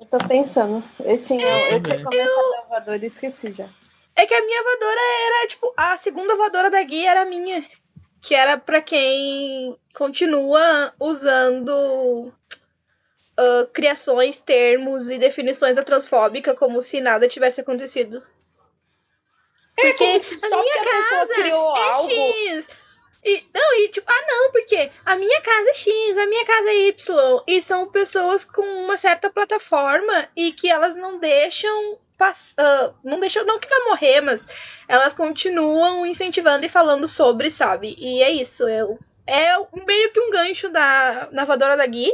[0.00, 0.84] Eu tô pensando.
[1.00, 2.02] Eu tinha, eu tinha É.
[2.04, 3.68] começado a voadora e esqueci já.
[4.16, 7.64] É que a minha voadora era, tipo, a segunda voadora da guia era a minha.
[8.20, 12.32] Que era pra quem continua usando
[13.36, 18.22] ah, criações, termos e definições da transfóbica como se nada tivesse acontecido.
[19.76, 22.10] Porque a minha porque a pessoa casa é algo.
[22.10, 22.68] X.
[23.26, 26.68] E, não, e tipo, ah não, porque a minha casa é X, a minha casa
[26.68, 27.42] é Y.
[27.46, 33.44] E são pessoas com uma certa plataforma e que elas não deixam ah, não deixam,
[33.44, 34.46] não que vai morrer, mas
[34.88, 37.94] elas continuam incentivando e falando sobre, sabe?
[37.98, 38.80] E é isso, é,
[39.26, 39.56] é
[39.86, 42.12] meio que um gancho da na voadora da Gui.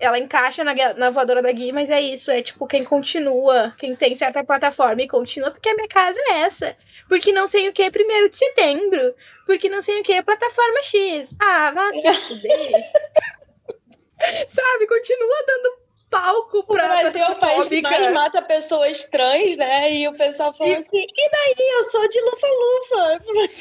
[0.00, 3.96] Ela encaixa na, na voadora da Gui, mas é isso, é tipo quem continua, quem
[3.96, 6.76] tem certa plataforma e continua, porque a minha casa é essa.
[7.08, 9.14] Porque não sei o que é primeiro de setembro.
[9.46, 11.34] Porque não sei o que é plataforma X.
[11.40, 12.72] Ah, vá se fuder.
[14.46, 15.77] Sabe, continua dando
[16.10, 19.92] palco pra, Brasil é o país que mais mata pessoas trans, né?
[19.92, 21.54] E o pessoal falou assim: e daí?
[21.58, 23.20] Eu sou de lufa-lufa.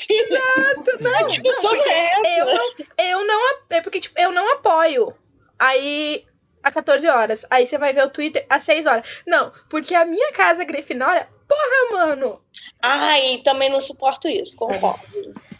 [0.09, 4.51] Exato, não, a não, porque é eu não, eu não, é porque tipo, eu não
[4.53, 5.13] apoio.
[5.59, 6.25] Aí
[6.63, 9.21] a 14 horas, aí você vai ver o Twitter às 6 horas.
[9.25, 12.41] Não, porque a minha casa Grifinória, porra, mano.
[12.81, 14.99] Ai, também não suporto isso, concordo.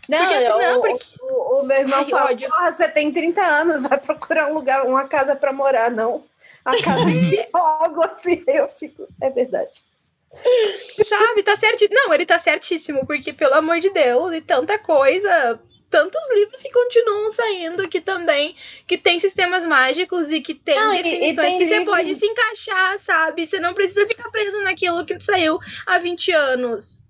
[0.09, 2.49] Não, Porque- eu- não, o- porque- o, o meu irmão Ai, fala, ódio.
[2.49, 6.23] porra, você tem 30 anos, vai procurar um lugar, uma casa pra morar, não.
[6.63, 9.83] A casa de Hogwarts, e eu fico, é verdade.
[11.03, 11.85] Sabe, tá certo.
[11.91, 15.59] Não, ele tá certíssimo, porque, pelo amor de Deus, e tanta coisa.
[15.89, 18.53] Tantos livros que continuam saindo aqui também,
[18.85, 22.15] que tem sistemas mágicos e que tem Não, e- e definições tem que você pode
[22.15, 23.47] se encaixar, sabe?
[23.47, 27.03] Você não precisa ficar preso naquilo que saiu há 20 anos.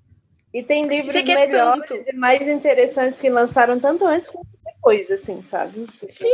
[0.53, 1.93] E tem livros melhores tanto.
[2.07, 5.85] e mais interessantes que lançaram tanto antes quanto depois, assim, sabe?
[6.07, 6.29] Sim,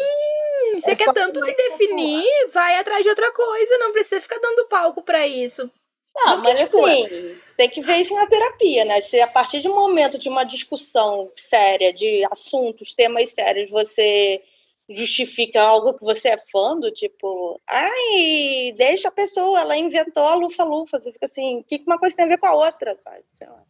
[0.80, 4.68] Você É quer tanto se definir, vai atrás de outra coisa, não precisa ficar dando
[4.68, 5.70] palco pra isso.
[6.16, 9.02] Não, Porque, mas tipo, assim, tem que ver isso na terapia, né?
[9.02, 14.42] Se a partir de um momento de uma discussão séria, de assuntos, temas sérios, você
[14.90, 20.36] justifica algo que você é fã do, tipo, ai, deixa a pessoa, ela inventou a
[20.36, 21.00] lufa-lufa.
[21.00, 23.24] Você fica assim, o que uma coisa tem a ver com a outra, sabe?
[23.32, 23.64] Sei lá.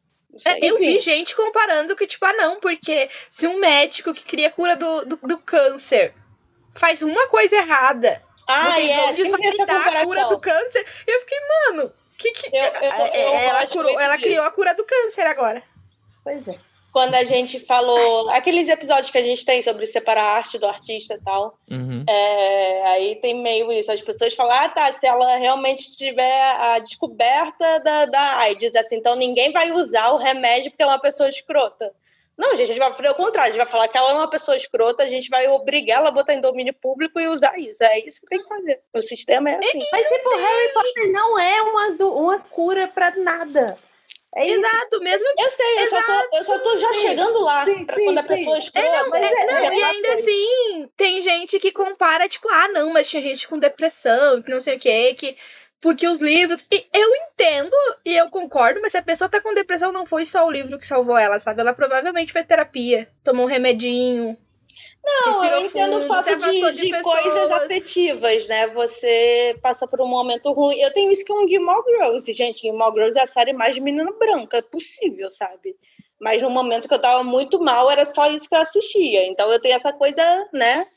[0.46, 4.50] É, eu vi gente comparando que, tipo, ah, não, porque se um médico que cria
[4.50, 6.16] cura do, do, do câncer
[6.76, 10.86] faz uma coisa errada, Ah, vocês é, vão desvalidar a cura do câncer.
[11.06, 11.38] Eu fiquei,
[11.70, 11.94] mano,
[12.32, 12.56] que que.
[12.58, 15.62] Eu- eu- É, eu ela curou- ela criou a cura do câncer agora.
[16.24, 16.56] Pois é.
[16.92, 20.68] Quando a gente falou, aqueles episódios que a gente tem sobre separar a arte do
[20.68, 22.06] artista e tal, Uhum.
[22.08, 26.78] É, aí tem meio isso, as pessoas falam, ah, tá, se ela realmente tiver a
[26.78, 31.28] descoberta da, da AIDS, assim, então ninguém vai usar o remédio porque é uma pessoa
[31.30, 31.92] escrota.
[32.38, 34.14] Não, gente, a gente vai fazer o contrário, a gente vai falar que ela é
[34.16, 37.58] uma pessoa escrota, a gente vai obrigar ela a botar em domínio público e usar
[37.60, 37.84] isso.
[37.84, 38.82] É isso que tem que fazer.
[38.94, 39.80] O sistema é assim.
[39.92, 43.76] Mas, tipo, Harry Potter não é uma, uma cura pra nada.
[44.36, 44.66] É isso.
[44.66, 47.02] Exato, mesmo Eu sei, eu só, tô, eu só tô já Sim.
[47.02, 48.88] chegando lá, Sim, pra sim, quando a pessoa é escrota.
[48.88, 50.22] É, não, mas é- é- não, é e ainda coisa.
[50.24, 54.60] assim, tem gente que compara, tipo, ah, não, mas tinha gente com depressão, que não
[54.60, 55.38] sei o quê, que.
[55.84, 56.66] Porque os livros.
[56.72, 57.76] E eu entendo
[58.06, 60.80] e eu concordo, mas se a pessoa tá com depressão, não foi só o livro
[60.80, 61.60] que salvou ela, sabe?
[61.60, 64.38] Ela provavelmente fez terapia, tomou um remedinho.
[65.04, 68.68] Não, eu entendo fundo, o fato de, de de coisas afetivas, né?
[68.68, 70.80] Você passou por um momento ruim.
[70.80, 72.32] Eu tenho isso com Gilmore Girls.
[72.32, 75.76] Gente, Gilmore Girls é a série mais de menina branca possível, sabe?
[76.18, 79.28] Mas no momento que eu tava muito mal, era só isso que eu assistia.
[79.28, 80.24] Então eu tenho essa coisa,
[80.54, 80.88] né?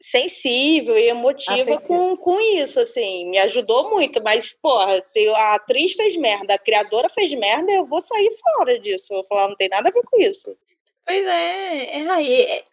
[0.00, 3.28] Sensível e emotiva com, com isso, assim.
[3.30, 4.22] Me ajudou muito.
[4.22, 8.78] Mas, porra, se a atriz fez merda, a criadora fez merda, eu vou sair fora
[8.78, 9.12] disso.
[9.12, 10.56] Eu vou falar, não tem nada a ver com isso.
[11.04, 12.64] Pois é, é, ai, é,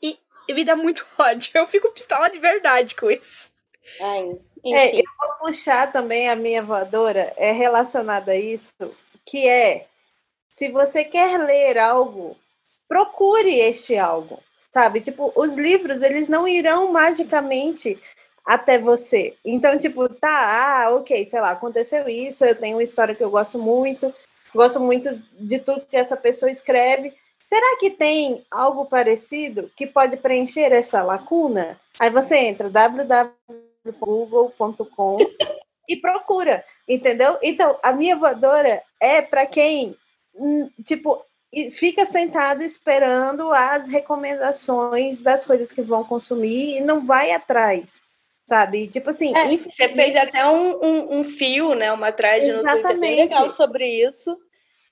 [0.00, 0.16] e,
[0.48, 1.50] e me dá muito ódio.
[1.54, 3.52] Eu fico pistola de verdade com isso.
[4.00, 9.86] Ai, É, eu vou puxar também a minha voadora, é relacionada a isso, que é,
[10.48, 12.36] se você quer ler algo,
[12.88, 14.40] procure este algo,
[14.72, 15.00] sabe?
[15.00, 17.96] Tipo, os livros, eles não irão magicamente
[18.44, 19.36] até você.
[19.44, 23.30] Então, tipo, tá, ah, ok, sei lá, aconteceu isso, eu tenho uma história que eu
[23.30, 24.12] gosto muito,
[24.54, 27.14] gosto muito de tudo que essa pessoa escreve.
[27.48, 31.78] Será que tem algo parecido que pode preencher essa lacuna?
[32.00, 35.18] Aí você entra www.google.com
[35.86, 37.36] e procura, entendeu?
[37.42, 39.94] Então, a minha voadora é para quem,
[40.34, 41.22] hum, tipo,
[41.52, 48.00] e fica sentado esperando as recomendações das coisas que vão consumir e não vai atrás,
[48.48, 48.88] sabe?
[48.88, 51.92] Tipo assim, É, Você fez até um, um, um fio, né?
[51.92, 53.20] Uma thread no Twitter Exatamente.
[53.20, 54.36] legal sobre isso.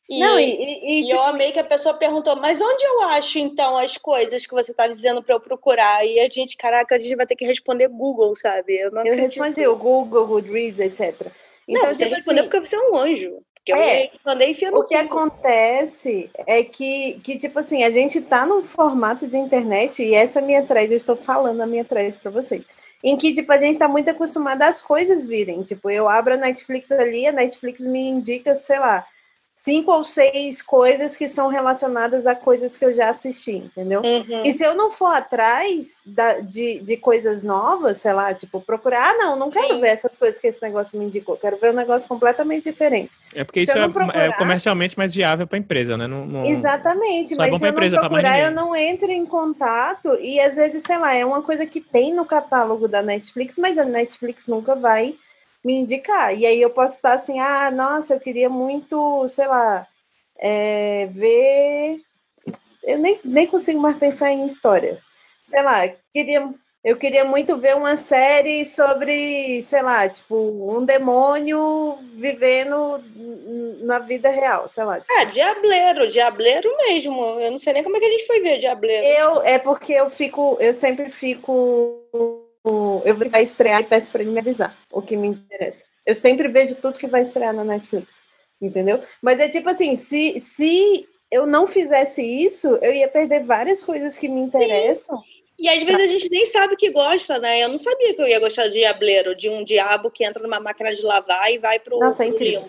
[0.08, 3.02] E, Não, e, e- e, e eu amei que a pessoa perguntou, mas onde eu
[3.04, 6.04] acho, então, as coisas que você está dizendo para eu procurar?
[6.04, 8.76] E a gente, caraca, a gente vai ter que responder Google, sabe?
[8.76, 11.28] Eu não eu respondi o Google, Goodreads, etc.
[11.68, 13.38] Não, Então, você tipo respondeu assim, porque você é um anjo.
[13.60, 14.10] Porque eu É.
[14.24, 19.26] mandei enfiando O que acontece é que, que, tipo assim, a gente tá num formato
[19.26, 22.30] de internet, e essa é a minha thread, eu estou falando a minha thread para
[22.30, 22.62] vocês,
[23.04, 25.62] em que, tipo, a gente tá muito acostumado às coisas virem.
[25.62, 29.06] Tipo, eu abro a Netflix ali, a Netflix me indica, sei lá,
[29.54, 34.00] cinco ou seis coisas que são relacionadas a coisas que eu já assisti, entendeu?
[34.00, 34.42] Uhum.
[34.42, 39.10] E se eu não for atrás da- de, de coisas novas, sei lá, tipo, procurar,
[39.10, 39.80] ah, não, não quero Sim.
[39.82, 43.10] ver essas coisas que esse negócio me indicou, quero ver um negócio completamente diferente.
[43.34, 46.06] É porque Se isso é, não procurar- é comercialmente mais viável para a empresa, né?
[46.06, 48.74] Não, não- Exatamente, Só é mas se pra eu não empresa, mais procurar, eu não
[48.74, 52.88] entro em contato e às vezes, sei lá, é uma coisa que tem no catálogo
[52.88, 55.16] da Netflix, mas a Netflix nunca vai
[55.64, 56.36] me indicar.
[56.36, 59.86] E aí eu posso estar assim, ah, nossa, eu queria muito, sei lá,
[60.38, 62.00] é, ver.
[62.84, 65.00] Eu nem, nem consigo mais pensar em história.
[65.46, 65.80] Sei lá,
[66.14, 66.48] queria,
[66.82, 73.02] eu queria muito ver uma série sobre, sei lá, tipo, um demônio vivendo
[73.82, 75.00] na vida real, sei lá.
[75.00, 77.22] tipo, Ah, Diableiro, Diableiro mesmo.
[77.40, 79.04] Eu não sei nem como é que a gente foi ver Diableiro.
[79.04, 82.46] Eu, é porque eu fico, eu sempre fico.
[82.64, 85.84] Eu vou vai estrear e peço para ele me avisar o que me interessa.
[86.04, 88.20] Eu sempre vejo tudo que vai estrear na Netflix,
[88.60, 89.02] entendeu?
[89.22, 94.18] Mas é tipo assim, se, se eu não fizesse isso, eu ia perder várias coisas
[94.18, 95.18] que me interessam.
[95.18, 95.40] Sim.
[95.58, 97.62] E às vezes a gente nem sabe o que gosta, né?
[97.62, 100.58] Eu não sabia que eu ia gostar de diableiro, de um diabo que entra numa
[100.58, 102.66] máquina de lavar e vai pro, Nossa, é incrível.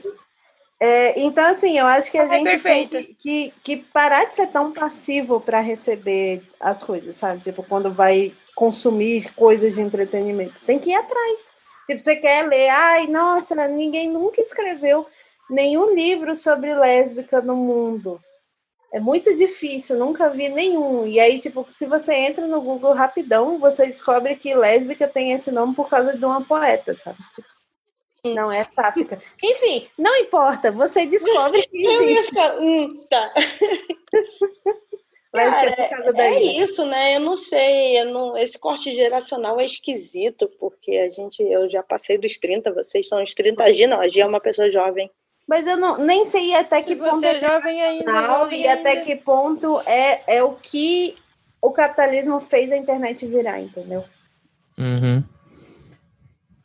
[0.77, 4.47] É, então, assim, eu acho que a gente tem que, que, que, parar de ser
[4.47, 7.41] tão passivo para receber as coisas, sabe?
[7.41, 10.53] Tipo, quando vai consumir coisas de entretenimento.
[10.65, 11.51] Tem que ir atrás.
[11.87, 15.05] Tipo, você quer ler, ai, nossa, ninguém nunca escreveu
[15.49, 18.21] nenhum livro sobre lésbica no mundo.
[18.93, 21.07] É muito difícil, nunca vi nenhum.
[21.07, 25.51] E aí, tipo, se você entra no Google rapidão, você descobre que lésbica tem esse
[25.51, 27.17] nome por causa de uma poeta, sabe?
[28.23, 29.21] Não é sáfica.
[29.41, 32.37] Enfim, não importa, você descobre que existe.
[32.59, 33.33] Hum, tá.
[35.31, 37.15] Cara, é, é isso, né?
[37.15, 41.81] Eu não sei, eu não, esse corte geracional é esquisito, porque a gente, eu já
[41.81, 44.69] passei dos 30, vocês estão nos 30, a Gia não, a Gia é uma pessoa
[44.69, 45.09] jovem.
[45.47, 48.67] Mas eu não, nem sei até Se que ponto é, é jovem ainda, jovem e
[48.67, 48.89] ainda.
[48.89, 51.15] até que ponto é, é o que
[51.61, 54.03] o capitalismo fez a internet virar, entendeu?
[54.77, 55.23] Uhum.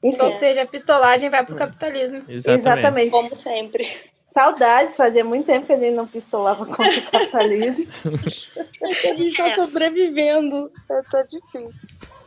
[0.03, 0.23] Enfim.
[0.23, 2.25] Ou seja, a pistolagem vai pro capitalismo.
[2.29, 2.61] Exatamente.
[2.61, 3.11] Exatamente.
[3.11, 4.16] Como sempre.
[4.37, 7.87] Saudades, fazia muito tempo que a gente não pistolava contra o capitalismo.
[8.05, 10.71] a gente está sobrevivendo.
[10.87, 11.71] Tá, tá difícil.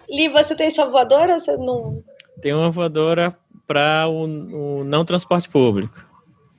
[0.09, 2.03] Li, você tem sua voadora ou você não?
[2.41, 3.37] Tem uma voadora
[3.67, 6.03] para o, o não transporte público.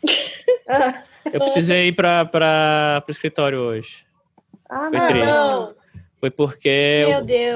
[1.32, 4.06] Eu precisei ir para o escritório hoje.
[4.68, 5.26] Ah, Foi triste.
[5.26, 5.74] não.
[6.20, 7.04] Foi porque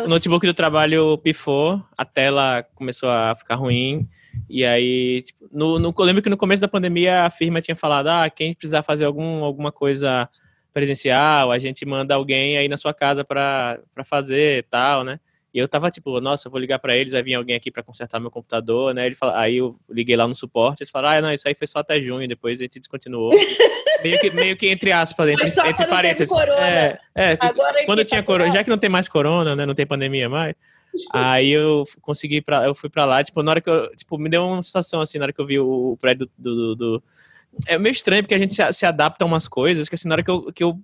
[0.05, 4.09] o notebook do trabalho pifou, a tela começou a ficar ruim.
[4.55, 7.75] E aí, tipo, no, no, eu lembro que no começo da pandemia a firma tinha
[7.75, 10.29] falado: ah, quem precisar fazer algum, alguma coisa
[10.73, 15.19] presencial, a gente manda alguém aí na sua casa para fazer e tal, né?
[15.53, 17.83] E eu tava tipo, nossa, eu vou ligar para eles, vai vir alguém aqui para
[17.83, 19.07] consertar meu computador, né?
[19.07, 21.67] Ele fala, aí eu liguei lá no suporte, eles falaram, ah, não, isso aí foi
[21.67, 23.33] só até junho, depois a gente descontinuou.
[24.05, 26.33] meio, que, meio que entre aspas, entre, entre parênteses.
[26.61, 27.37] É, é
[27.87, 29.67] quando tinha tá corona, já que não tem mais corona, né?
[29.67, 30.55] Não tem pandemia mais.
[31.13, 34.29] Aí eu consegui para eu fui para lá, tipo, na hora que eu, tipo, me
[34.29, 37.03] deu uma sensação assim, na hora que eu vi o, prédio do, do, do,
[37.67, 40.15] é meio estranho porque a gente se, se, adapta a umas coisas que assim, na
[40.15, 40.81] hora que eu, que eu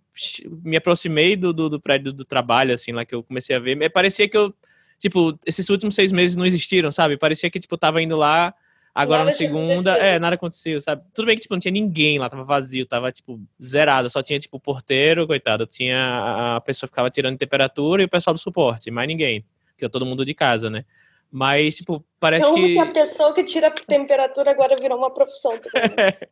[0.62, 3.90] me aproximei do, do, do prédio do trabalho, assim, lá que eu comecei a ver,
[3.90, 4.54] parecia que eu
[5.00, 7.16] tipo, esses últimos seis meses não existiram, sabe?
[7.16, 8.54] Parecia que, tipo, eu tava indo lá,
[8.94, 11.02] agora nada na segunda, é, nada aconteceu, sabe?
[11.14, 14.38] Tudo bem que, tipo, não tinha ninguém lá, tava vazio, tava, tipo, zerado, só tinha,
[14.38, 18.90] tipo, o porteiro, coitado, tinha, a pessoa ficava tirando temperatura e o pessoal do suporte,
[18.90, 19.42] mais ninguém,
[19.80, 20.84] que é todo mundo de casa, né?
[21.32, 22.78] Mas, tipo, parece então, que...
[22.78, 25.52] a pessoa que tira temperatura agora virou uma profissão.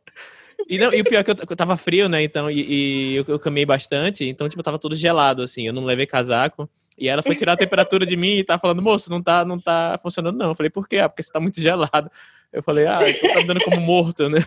[0.67, 2.21] E, não, e o pior é que eu, eu tava frio, né?
[2.21, 5.65] Então, e, e eu, eu caminhei bastante, então, tipo, tava tudo gelado, assim.
[5.65, 6.69] Eu não levei casaco.
[6.97, 9.57] E ela foi tirar a temperatura de mim e tá falando, moço, não tá, não
[9.57, 10.49] tá funcionando, não.
[10.49, 10.97] Eu falei, por quê?
[10.97, 12.11] Ah, porque você tá muito gelado.
[12.51, 14.39] Eu falei, ah, então tá me dando como morto, né?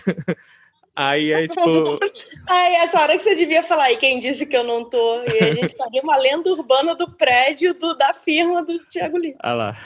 [0.95, 1.99] Aí, aí, tipo.
[2.49, 5.23] Ai, essa hora que você devia falar, e quem disse que eu não tô?
[5.25, 9.39] E a gente faria uma lenda urbana do prédio do, da firma do Thiago Lima.
[9.41, 9.77] Ah lá.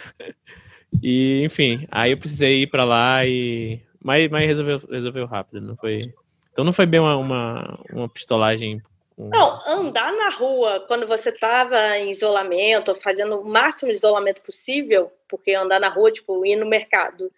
[1.02, 5.76] E, enfim, aí eu precisei ir pra lá e mas, mas resolveu, resolveu rápido, não
[5.76, 6.14] foi.
[6.52, 8.80] Então não foi bem uma, uma, uma pistolagem.
[9.18, 15.10] Não, andar na rua quando você estava em isolamento, fazendo o máximo de isolamento possível,
[15.28, 17.32] porque andar na rua, tipo, ir no mercado,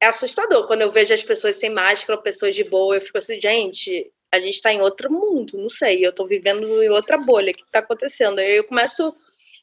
[0.00, 0.66] é assustador.
[0.66, 4.38] Quando eu vejo as pessoas sem máscara, pessoas de boa, eu fico assim, gente, a
[4.38, 7.62] gente está em outro mundo, não sei, eu estou vivendo em outra bolha, o que
[7.62, 8.38] está acontecendo?
[8.38, 9.14] Aí eu começo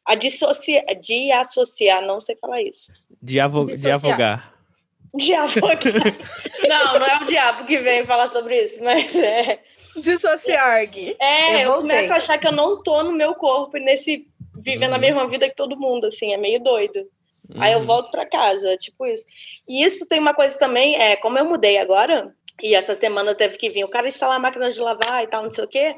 [0.05, 2.91] a dissociar, de associar, não sei falar isso.
[3.21, 4.55] De, avo, de avogar.
[5.15, 5.53] Diabo.
[6.67, 9.59] não, não é o diabo que vem falar sobre isso, mas é.
[9.95, 10.89] Dissociar.
[11.19, 14.27] É, eu, eu começo a achar que eu não tô no meu corpo e nesse.
[14.53, 14.95] vivendo uhum.
[14.95, 17.07] a mesma vida que todo mundo, assim, é meio doido.
[17.49, 17.61] Uhum.
[17.61, 17.85] Aí eu uhum.
[17.85, 19.23] volto para casa, tipo isso.
[19.67, 23.57] E isso tem uma coisa também, é, como eu mudei agora, e essa semana teve
[23.57, 25.95] que vir o cara instalar a máquina de lavar e tal, não sei o quê.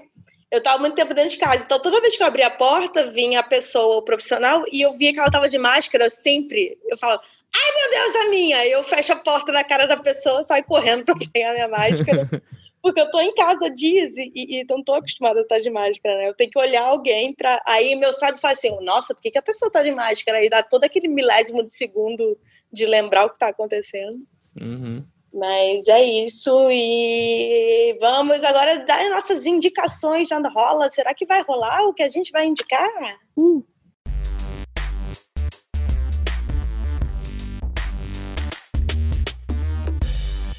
[0.50, 3.08] Eu tava muito tempo dentro de casa, então toda vez que eu abria a porta,
[3.08, 6.98] vinha a pessoa, o profissional, e eu via que ela tava de máscara, sempre, eu
[6.98, 7.22] falava,
[7.54, 8.68] Ai, meu Deus, a minha!
[8.68, 12.30] Eu fecho a porta na cara da pessoa, saio correndo para pegar minha máscara.
[12.88, 15.70] Porque eu tô em casa dias e, e, e não tô acostumada a estar de
[15.70, 16.30] máscara, né?
[16.30, 19.38] Eu tenho que olhar alguém para Aí meu sábio faz assim: nossa, por que, que
[19.38, 20.38] a pessoa tá de máscara?
[20.38, 22.40] Aí dá todo aquele milésimo de segundo
[22.72, 24.26] de lembrar o que tá acontecendo.
[24.58, 25.04] Uhum.
[25.34, 26.50] Mas é isso.
[26.72, 30.30] E vamos agora dar nossas indicações.
[30.30, 30.90] Já rola?
[30.90, 33.20] Será que vai rolar o que a gente vai indicar?
[33.36, 33.62] Hum.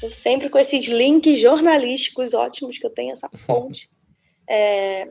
[0.01, 3.89] Eu sempre com esses links jornalísticos ótimos que eu tenho, essa fonte.
[4.47, 5.03] É,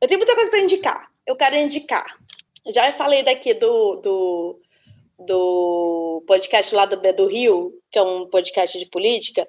[0.00, 1.10] eu tenho muita coisa para indicar.
[1.26, 2.18] Eu quero indicar.
[2.72, 4.60] Já falei daqui do, do,
[5.18, 9.46] do podcast lá do, do Rio, que é um podcast de política,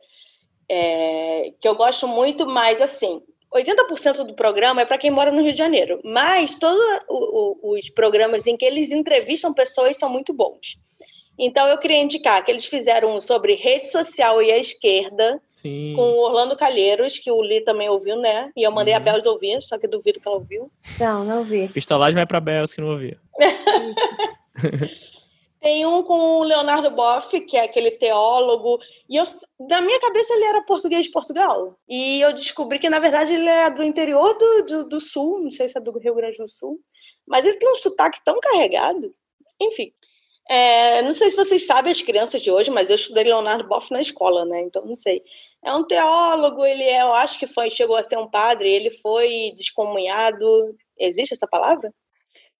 [0.70, 3.22] é, que eu gosto muito, mas assim,
[3.54, 8.46] 80% do programa é para quem mora no Rio de Janeiro, mas todos os programas
[8.46, 10.78] em que eles entrevistam pessoas são muito bons.
[11.40, 15.94] Então eu queria indicar que eles fizeram um sobre rede social e a esquerda, Sim.
[15.96, 18.52] com o Orlando Calheiros, que o Li também ouviu, né?
[18.56, 18.98] E eu mandei Uhum.
[19.00, 20.72] a Belos ouvir, só que duvido que ela ouviu.
[21.00, 21.68] Não, não vi.
[21.68, 23.18] Pistolagem vai pra Bels, que não ouviu.
[25.60, 28.80] Tem um com o Leonardo Boff, que é aquele teólogo,
[29.10, 29.24] e eu,
[29.68, 31.78] na minha cabeça ele era português de Portugal.
[31.90, 35.52] E eu descobri que, na verdade, ele é do interior do, do, do sul, não
[35.52, 36.80] sei se é do Rio Grande do Sul,
[37.28, 39.12] mas ele tem um sotaque tão carregado.
[39.60, 39.92] Enfim.
[40.50, 43.92] É, não sei se vocês sabem, as crianças de hoje, mas eu estudei Leonardo Boff
[43.92, 44.62] na escola, né?
[44.62, 45.22] Então não sei.
[45.64, 48.92] É um teólogo, ele é, eu acho que foi, chegou a ser um padre, ele
[48.92, 50.76] foi descomunhado.
[50.98, 51.94] Existe essa palavra?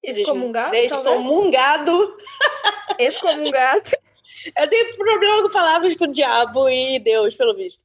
[0.04, 0.92] Excomungado, talvez?
[0.92, 2.18] Descomungado.
[3.00, 3.92] Excomungado.
[4.58, 7.80] Eu tenho problema com palavras com o diabo e Deus, pelo visto.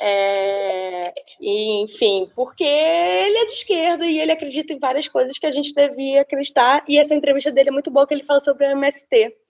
[0.00, 5.52] É, enfim, porque ele é de esquerda e ele acredita em várias coisas que a
[5.52, 6.82] gente devia acreditar.
[6.88, 9.41] E essa entrevista dele é muito boa, que ele fala sobre o MST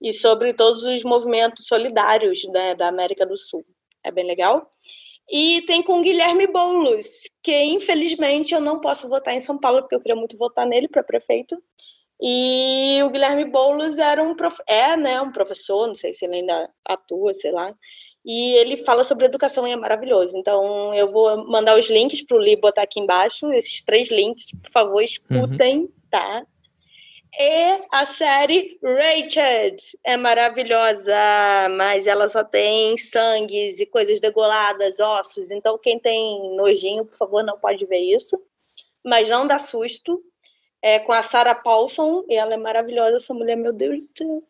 [0.00, 3.64] e sobre todos os movimentos solidários né, da América do Sul.
[4.04, 4.70] É bem legal.
[5.30, 7.06] E tem com o Guilherme Boulos,
[7.42, 10.88] que infelizmente eu não posso votar em São Paulo, porque eu queria muito votar nele
[10.88, 11.56] para prefeito.
[12.20, 14.58] E o Guilherme Boulos era um prof...
[14.66, 17.74] é, né, um professor, não sei se ele ainda atua, sei lá.
[18.24, 20.36] E ele fala sobre educação e é maravilhoso.
[20.36, 24.50] Então eu vou mandar os links para o Li botar aqui embaixo, esses três links,
[24.62, 26.44] por favor, escutem, tá?
[27.38, 31.14] E a série Rachel é maravilhosa,
[31.76, 35.50] mas ela só tem sangues e coisas degoladas, ossos.
[35.50, 38.40] Então, quem tem nojinho, por favor, não pode ver isso.
[39.04, 40.22] Mas não dá susto.
[40.82, 44.42] É com a Sarah Paulson, e ela é maravilhosa, essa mulher, meu Deus do céu.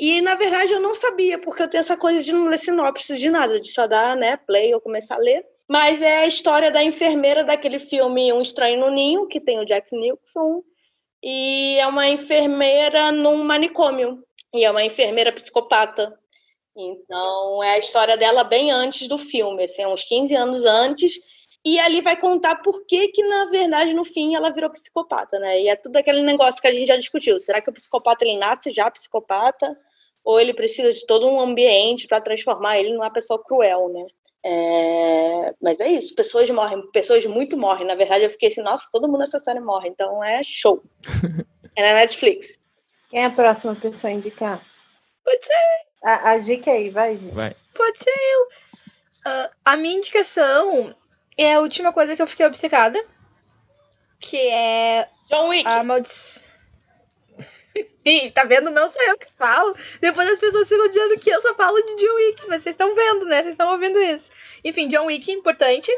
[0.00, 3.16] E, na verdade, eu não sabia, porque eu tenho essa coisa de não ler sinopse
[3.18, 5.44] de nada, de só dar né, play ou começar a ler.
[5.68, 9.66] Mas é a história da enfermeira daquele filme Um Estranho no Ninho, que tem o
[9.66, 10.62] Jack Nicholson,
[11.22, 16.18] e é uma enfermeira num manicômio, e é uma enfermeira psicopata.
[16.76, 21.20] Então, é a história dela bem antes do filme, assim, uns 15 anos antes,
[21.64, 25.60] e ali vai contar por que que, na verdade, no fim, ela virou psicopata, né?
[25.60, 27.40] E é tudo aquele negócio que a gente já discutiu.
[27.40, 29.76] Será que o psicopata, ele nasce já psicopata?
[30.24, 34.06] Ou ele precisa de todo um ambiente para transformar ele numa pessoa cruel, né?
[34.44, 35.54] É...
[35.60, 37.86] Mas é isso, pessoas morrem, pessoas muito morrem.
[37.86, 40.82] Na verdade, eu fiquei assim, nossa, todo mundo nessa série morre, então é show.
[41.76, 42.58] é na Netflix.
[43.08, 44.62] Quem é a próxima pessoa a indicar?
[45.24, 45.52] Pode ser,
[46.04, 47.30] A, a dica aí, vai, Gi.
[47.30, 47.56] Vai.
[47.74, 48.48] pode ser eu.
[49.24, 50.94] Ah, a minha indicação
[51.36, 53.02] é a última coisa que eu fiquei obcecada.
[54.20, 55.68] Que é John Wick.
[55.68, 56.47] a maldição.
[58.04, 58.70] Ih, tá vendo?
[58.70, 59.74] Não sou eu que falo.
[60.00, 62.48] Depois as pessoas ficam dizendo que eu só falo de John Wick.
[62.48, 63.42] Mas vocês estão vendo, né?
[63.42, 64.30] Vocês estão ouvindo isso.
[64.64, 65.90] Enfim, John Wick, importante.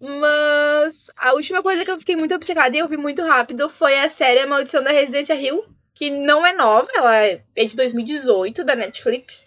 [0.00, 3.98] Mas a última coisa que eu fiquei muito obcecada e eu vi muito rápido foi
[3.98, 5.64] a série A Maldição da Residência Hill.
[5.94, 9.46] Que não é nova, ela é de 2018, da Netflix.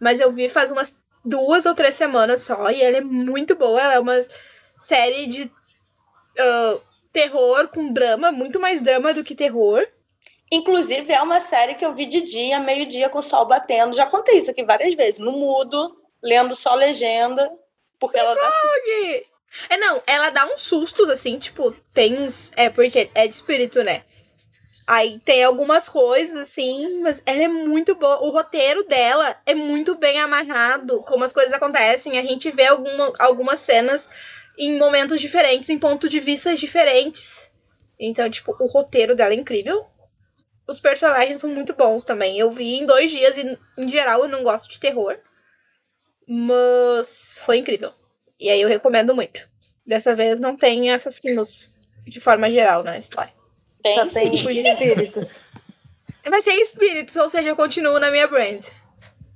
[0.00, 2.70] Mas eu vi faz umas duas ou três semanas só.
[2.70, 3.80] E ela é muito boa.
[3.80, 4.24] Ela é uma
[4.78, 5.50] série de
[6.38, 6.78] ah,
[7.12, 8.32] terror com drama.
[8.32, 9.86] Muito mais drama do que terror.
[10.52, 13.94] Inclusive, é uma série que eu vi de dia, meio-dia, com o sol batendo.
[13.94, 15.18] Já contei isso aqui várias vezes.
[15.18, 17.50] No mudo, lendo só legenda.
[17.98, 18.52] Porque ela dá!
[19.68, 22.50] É, não, ela dá uns sustos, assim, tipo, tem uns.
[22.56, 24.04] É, porque é de espírito, né?
[24.86, 28.24] Aí tem algumas coisas, assim, mas ela é muito boa.
[28.24, 32.18] O roteiro dela é muito bem amarrado, como as coisas acontecem.
[32.18, 34.08] A gente vê alguma, algumas cenas
[34.58, 37.52] em momentos diferentes, em pontos de vista diferentes.
[37.98, 39.86] Então, tipo, o roteiro dela é incrível.
[40.70, 42.38] Os personagens são muito bons também.
[42.38, 45.18] Eu vi em dois dias e, em geral, eu não gosto de terror.
[46.28, 47.92] Mas foi incrível.
[48.38, 49.48] E aí eu recomendo muito.
[49.84, 51.74] Dessa vez não tem assassinos
[52.06, 53.32] de forma geral na história.
[53.82, 55.40] Tem, Só tem espíritos.
[56.30, 58.64] Mas tem espíritos, ou seja, eu continuo na minha brand.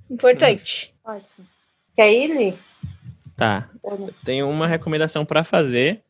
[0.09, 0.95] Importante.
[1.05, 1.49] Ótimo.
[1.97, 2.59] Quer ir, Li?
[3.37, 3.69] Tá.
[4.25, 6.01] Tenho uma recomendação para fazer,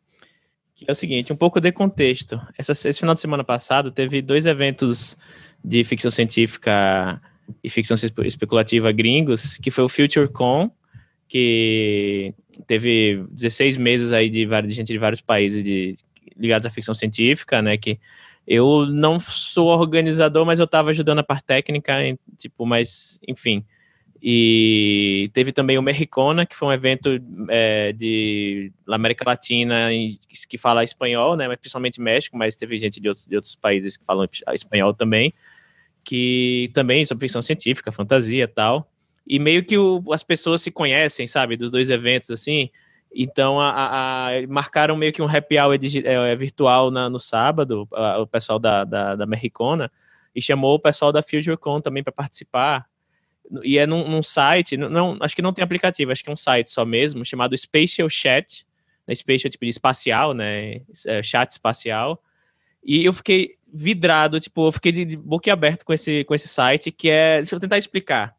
[0.75, 2.41] que é o seguinte, um pouco de contexto.
[2.59, 5.17] Essa, esse final de semana passado teve dois eventos
[5.65, 7.21] de ficção científica
[7.63, 10.71] e ficção espe- especulativa gringos, que foi o FutureCon,
[11.29, 12.35] que
[12.67, 15.97] teve 16 meses aí de, de gente de vários países de,
[16.37, 17.99] ligados à ficção científica, né, que
[18.47, 21.95] eu não sou organizador, mas eu estava ajudando a parte técnica,
[22.37, 23.65] tipo, mas, enfim.
[24.27, 27.11] E teve também o Merricona, que foi um evento
[27.51, 29.91] é, de América Latina
[30.49, 33.99] que fala espanhol, né, mas principalmente México, mas teve gente de outros, de outros países
[33.99, 35.35] que falam espanhol também,
[36.03, 38.91] que também sobre ficção científica, fantasia tal.
[39.27, 42.71] E meio que o- as pessoas se conhecem, sabe, dos dois eventos, assim.
[43.15, 48.21] Então, a, a, marcaram meio que um happy hour é, virtual na, no sábado, a,
[48.21, 49.93] o pessoal da, da, da Merricona,
[50.35, 52.87] e chamou o pessoal da FutureCon também para participar.
[53.63, 56.37] E é num, num site, não, acho que não tem aplicativo, acho que é um
[56.37, 58.67] site só mesmo, chamado Spatial Chat,
[59.07, 62.23] né, Spatial tipo de espacial, né, é, chat espacial.
[62.83, 66.49] E eu fiquei vidrado, tipo, eu fiquei de, de boca aberta com esse, com esse
[66.49, 68.35] site, que é, deixa eu tentar explicar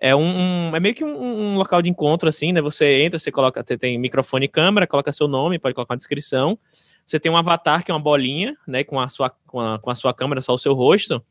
[0.00, 0.22] é um,
[0.70, 2.62] um, é meio que um, um, local de encontro assim, né?
[2.62, 5.98] Você entra, você coloca, você tem microfone e câmera, coloca seu nome, pode colocar uma
[5.98, 6.56] descrição.
[7.04, 8.84] Você tem um avatar que é uma bolinha, né?
[8.84, 11.22] Com a sua com a, com a sua câmera, só o seu rosto.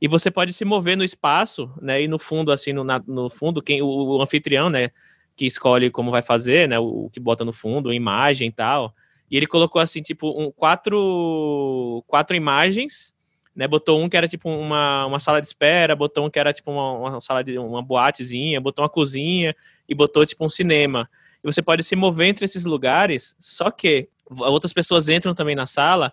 [0.00, 2.02] E você pode se mover no espaço, né?
[2.02, 4.90] E no fundo assim, no, na, no fundo quem o, o, anfitrião, né?
[5.36, 6.78] Que escolhe como vai fazer, né?
[6.78, 8.94] O, o que bota no fundo, imagem e tal.
[9.30, 13.14] E ele colocou assim tipo um, quatro quatro imagens
[13.54, 13.68] né?
[13.68, 16.70] Botou um que era tipo uma, uma sala de espera, botou um que era tipo
[16.72, 19.54] uma, uma sala de uma boatezinha, botou uma cozinha
[19.88, 21.08] e botou tipo um cinema.
[21.42, 25.66] E você pode se mover entre esses lugares, só que outras pessoas entram também na
[25.66, 26.12] sala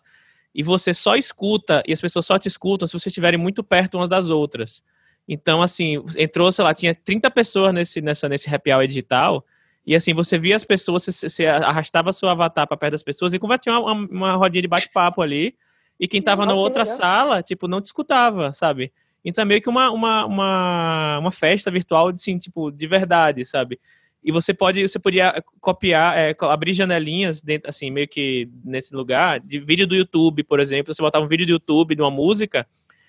[0.53, 3.97] e você só escuta e as pessoas só te escutam se vocês estiverem muito perto
[3.97, 4.83] umas das outras.
[5.27, 9.45] Então, assim, entrou, sei lá, tinha 30 pessoas nesse, nessa, nesse happy hour digital,
[9.85, 13.33] e assim, você via as pessoas, você, você arrastava seu avatar para perto das pessoas
[13.33, 15.55] e convertia uma, uma rodinha de bate-papo ali,
[15.99, 16.97] e quem tava na outra legal.
[16.97, 18.91] sala, tipo, não te escutava, sabe?
[19.23, 23.79] Então é meio que uma, uma, uma, uma festa virtual, assim, tipo, de verdade, sabe?
[24.23, 29.39] E você pode, você podia copiar, é, abrir janelinhas dentro, assim, meio que nesse lugar,
[29.39, 30.93] de vídeo do YouTube, por exemplo.
[30.93, 32.67] Você botava um vídeo do YouTube de uma música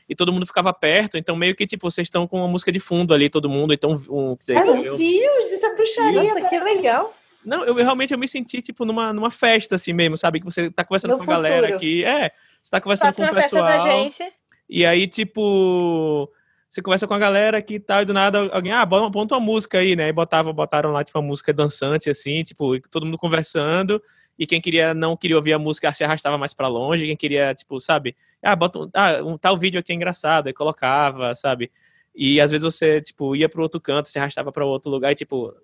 [0.08, 1.18] e todo mundo ficava perto.
[1.18, 3.74] Então, meio que, tipo, vocês estão com uma música de fundo ali, todo mundo.
[3.74, 7.14] Então, um, dizer, Ai, meu Deus, isso é bruxaria, Nossa, que legal.
[7.44, 10.38] Não, eu realmente eu me senti, tipo, numa, numa festa, assim mesmo, sabe?
[10.38, 12.04] Que você tá conversando no com a galera aqui.
[12.04, 12.30] É,
[12.62, 13.66] você tá conversando Faça com o pessoal.
[13.66, 14.32] Festa da gente.
[14.68, 16.30] E aí, tipo,
[16.72, 19.40] você conversa com a galera aqui e tal, e do nada alguém, ah, bota uma
[19.40, 20.08] música aí, né?
[20.08, 24.02] E botava, botaram lá, tipo, uma música dançante, assim, tipo, todo mundo conversando,
[24.38, 27.54] e quem queria, não queria ouvir a música, se arrastava mais para longe, quem queria,
[27.54, 31.70] tipo, sabe, ah, bota um, ah, um tal vídeo aqui é engraçado, aí colocava, sabe?
[32.14, 35.14] E às vezes você, tipo, ia pro outro canto, se arrastava para outro lugar e,
[35.14, 35.54] tipo,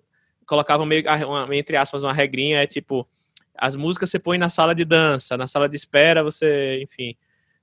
[0.45, 3.07] colocava meio, uma, entre aspas, uma regrinha, é tipo,
[3.57, 7.15] as músicas você põe na sala de dança, na sala de espera você, enfim,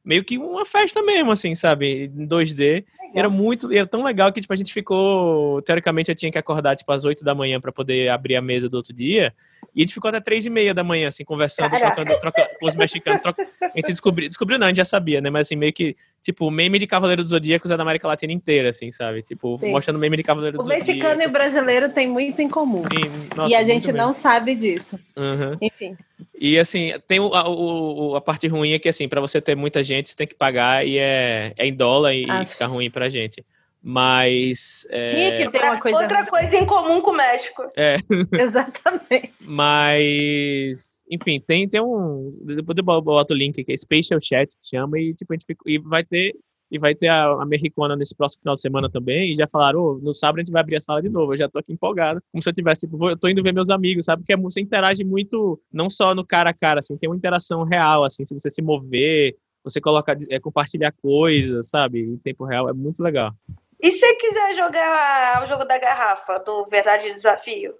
[0.06, 2.04] meio que uma festa mesmo, assim, sabe?
[2.04, 2.84] Em 2D.
[3.12, 6.76] Era muito, era tão legal que, tipo, a gente ficou, teoricamente eu tinha que acordar,
[6.76, 9.34] tipo, às 8 da manhã para poder abrir a mesa do outro dia,
[9.76, 12.66] e a gente ficou até 3 e meia da manhã, assim, conversando, trocando, trocando com
[12.66, 13.46] os mexicanos, troca...
[13.60, 16.50] a gente descobriu, descobriu não, a gente já sabia, né, mas assim, meio que, tipo,
[16.50, 19.20] meme de Cavaleiro dos Zodíacos é da América Latina inteira, assim, sabe?
[19.20, 19.72] Tipo, Sim.
[19.72, 20.88] mostrando meme de Cavaleiro dos Zodíacos.
[20.88, 22.82] O mexicano e o brasileiro tem muito em comum.
[22.84, 24.98] Sim, nossa, e a gente não sabe disso.
[25.14, 25.58] Uhum.
[25.60, 25.94] Enfim.
[26.40, 29.84] E assim, tem o, a, a parte ruim é que assim, para você ter muita
[29.84, 33.10] gente, você tem que pagar e é, é em dólar e, e fica ruim pra
[33.10, 33.44] gente.
[33.88, 34.84] Mas.
[34.90, 35.04] É...
[35.04, 35.96] Tinha que ter uma coisa.
[35.96, 37.70] Outra coisa em comum com o México.
[37.76, 37.94] É.
[38.36, 39.46] Exatamente.
[39.46, 41.04] Mas.
[41.08, 42.32] Enfim, tem, tem um.
[42.42, 45.46] Depois eu boto o link aqui, é Spatial Chat que chama, e tipo, a gente
[45.46, 46.34] fica, e vai ter
[46.68, 49.32] e vai ter a Americana nesse próximo final de semana também.
[49.32, 51.32] E já falaram, oh, no sábado a gente vai abrir a sala de novo.
[51.32, 52.20] Eu já tô aqui empolgado.
[52.32, 54.22] Como se eu tivesse, tipo, eu tô indo ver meus amigos, sabe?
[54.22, 58.02] Porque você interage muito, não só no cara a cara, assim, tem uma interação real,
[58.02, 62.00] assim, se você se mover, você coloca, é, compartilhar coisas, sabe?
[62.00, 63.32] Em tempo real, é muito legal.
[63.80, 67.74] E se quiser jogar o jogo da garrafa, do Verdade e Desafio?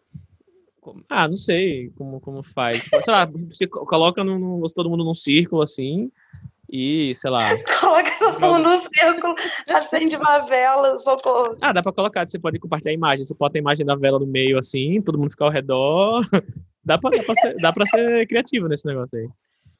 [1.08, 2.84] Ah, não sei como, como faz.
[2.84, 4.22] Sei lá, você coloca
[4.74, 6.12] todo mundo num círculo, assim,
[6.70, 7.50] e, sei lá.
[7.80, 9.34] Coloca todo mundo no círculo,
[9.68, 11.56] acende uma vela, socorro.
[11.60, 13.24] Ah, dá pra colocar, você pode compartilhar a imagem.
[13.24, 16.20] Você bota a imagem da vela no meio assim, todo mundo fica ao redor.
[16.86, 19.28] Dá pra, dá pra, ser, dá pra ser criativo nesse negócio aí.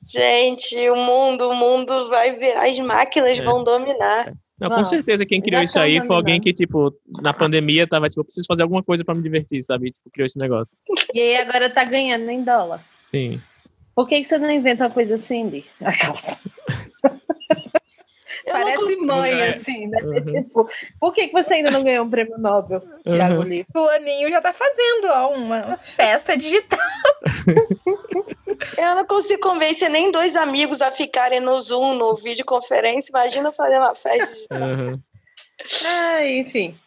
[0.03, 3.45] Gente, o mundo, o mundo vai virar, as máquinas é.
[3.45, 4.27] vão dominar.
[4.27, 4.33] É.
[4.59, 8.21] Não, com certeza quem criou isso aí foi alguém que, tipo, na pandemia tava, tipo,
[8.21, 9.91] eu preciso fazer alguma coisa pra me divertir, sabe?
[9.91, 10.77] Tipo, criou esse negócio.
[11.13, 12.83] E aí agora tá ganhando em dólar.
[13.11, 13.41] Sim.
[13.95, 15.65] Por que, que você não inventa uma coisa assim, Lee?
[18.51, 19.49] Parece mãe, é.
[19.51, 20.01] assim, né?
[20.03, 20.23] Uhum.
[20.23, 20.69] Tipo,
[21.01, 23.13] por que, que você ainda não ganhou um prêmio Nobel, uhum.
[23.13, 23.67] Thiago Lee?
[23.75, 26.79] O Aninho já tá fazendo ó, uma festa digital.
[28.79, 33.11] Eu não consigo convencer nem dois amigos a ficarem no Zoom, no videoconferência.
[33.11, 34.61] Imagina fazer uma festa digital.
[34.61, 35.01] Uhum.
[35.85, 36.79] Ah, enfim.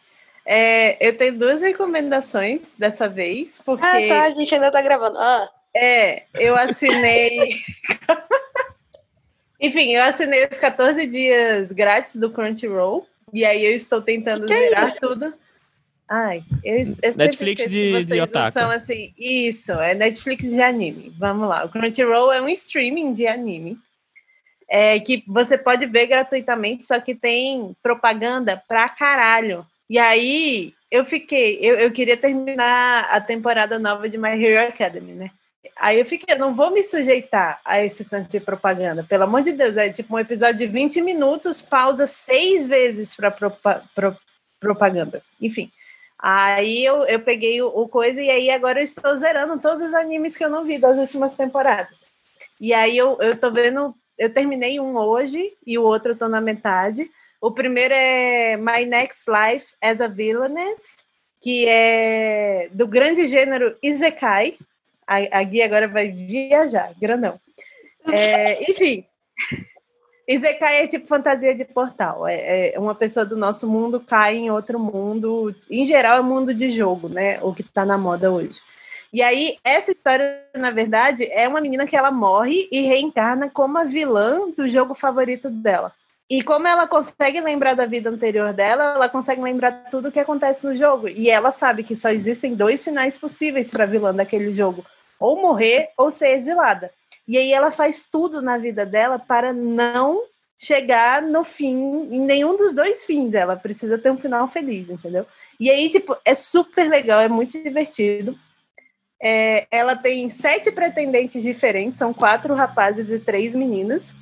[0.44, 3.86] É, eu tenho duas recomendações dessa vez, porque...
[3.86, 5.18] Ah, tá, a gente ainda tá gravando.
[5.18, 5.48] Ah.
[5.74, 7.60] É, eu assinei.
[9.60, 13.06] Enfim, eu assinei os 14 dias grátis do Crunchyroll.
[13.32, 15.34] E aí eu estou tentando que zerar é tudo.
[16.08, 18.50] Ai, eu, eu Netflix de, de otaku.
[18.50, 21.14] São assim, isso, é Netflix de anime.
[21.16, 21.64] Vamos lá.
[21.64, 23.78] O Crunchyroll é um streaming de anime.
[24.68, 29.66] É, que você pode ver gratuitamente, só que tem propaganda pra caralho.
[29.88, 35.12] E aí eu fiquei, eu, eu queria terminar a temporada nova de My Hero Academy,
[35.12, 35.30] né?
[35.76, 39.04] Aí eu fiquei, não vou me sujeitar a esse tanto de propaganda.
[39.04, 43.30] Pelo amor de Deus, é tipo um episódio de 20 minutos, pausa seis vezes para
[43.30, 44.16] pro,
[44.58, 45.22] propaganda.
[45.40, 45.70] Enfim.
[46.18, 49.94] Aí eu, eu peguei o, o, coisa e aí agora eu estou zerando todos os
[49.94, 52.06] animes que eu não vi das últimas temporadas.
[52.60, 56.28] E aí eu, eu tô vendo, eu terminei um hoje e o outro eu tô
[56.28, 57.10] na metade.
[57.40, 60.98] O primeiro é My Next Life as a Villainess,
[61.40, 64.58] que é do grande gênero Isekai.
[65.10, 67.40] A, a Gui agora vai viajar, grandão.
[68.12, 69.04] É, enfim,
[70.30, 72.28] Isekai é tipo fantasia de portal.
[72.28, 75.52] É, é, uma pessoa do nosso mundo cai em outro mundo.
[75.68, 77.40] Em geral, é mundo de jogo, né?
[77.42, 78.60] O que está na moda hoje.
[79.12, 83.76] E aí, essa história, na verdade, é uma menina que ela morre e reencarna como
[83.76, 85.92] a vilã do jogo favorito dela.
[86.30, 90.20] E como ela consegue lembrar da vida anterior dela, ela consegue lembrar tudo o que
[90.20, 91.08] acontece no jogo.
[91.08, 94.86] E ela sabe que só existem dois finais possíveis para a vilã daquele jogo:
[95.20, 96.90] ou morrer ou ser exilada.
[97.28, 100.24] E aí ela faz tudo na vida dela para não
[100.56, 101.74] chegar no fim,
[102.10, 103.34] em nenhum dos dois fins.
[103.34, 105.26] Ela precisa ter um final feliz, entendeu?
[105.58, 108.36] E aí, tipo, é super legal, é muito divertido.
[109.22, 114.14] É, ela tem sete pretendentes diferentes, são quatro rapazes e três meninas.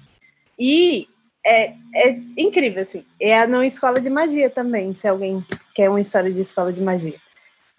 [0.59, 1.09] E
[1.47, 3.05] é, é incrível, assim.
[3.21, 5.45] É numa escola de magia também, se alguém
[5.75, 7.19] quer uma história de escola de magia.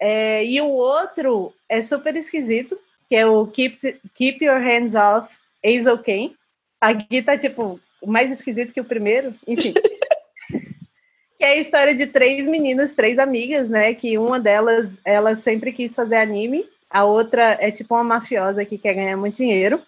[0.00, 2.78] É, e o outro é super esquisito,
[3.10, 3.76] que é o Keep,
[4.14, 6.36] Keep Your Hands Off Hazel Kane.
[6.80, 9.74] Aqui tá, tipo, mais esquisito que o primeiro, enfim.
[11.36, 13.92] que é a história de três meninas, três amigas, né?
[13.94, 18.78] Que uma delas, ela sempre quis fazer anime, a outra é tipo uma mafiosa que
[18.78, 19.82] quer ganhar muito dinheiro.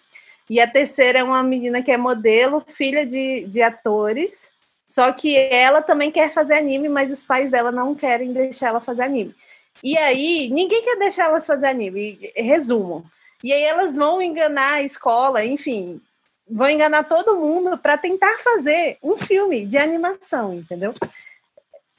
[0.49, 4.49] E a terceira é uma menina que é modelo, filha de, de atores,
[4.85, 8.81] só que ela também quer fazer anime, mas os pais dela não querem deixar ela
[8.81, 9.33] fazer anime.
[9.81, 13.05] E aí, ninguém quer deixar elas fazer anime, resumo.
[13.43, 16.01] E aí elas vão enganar a escola, enfim,
[16.47, 20.93] vão enganar todo mundo para tentar fazer um filme de animação, entendeu?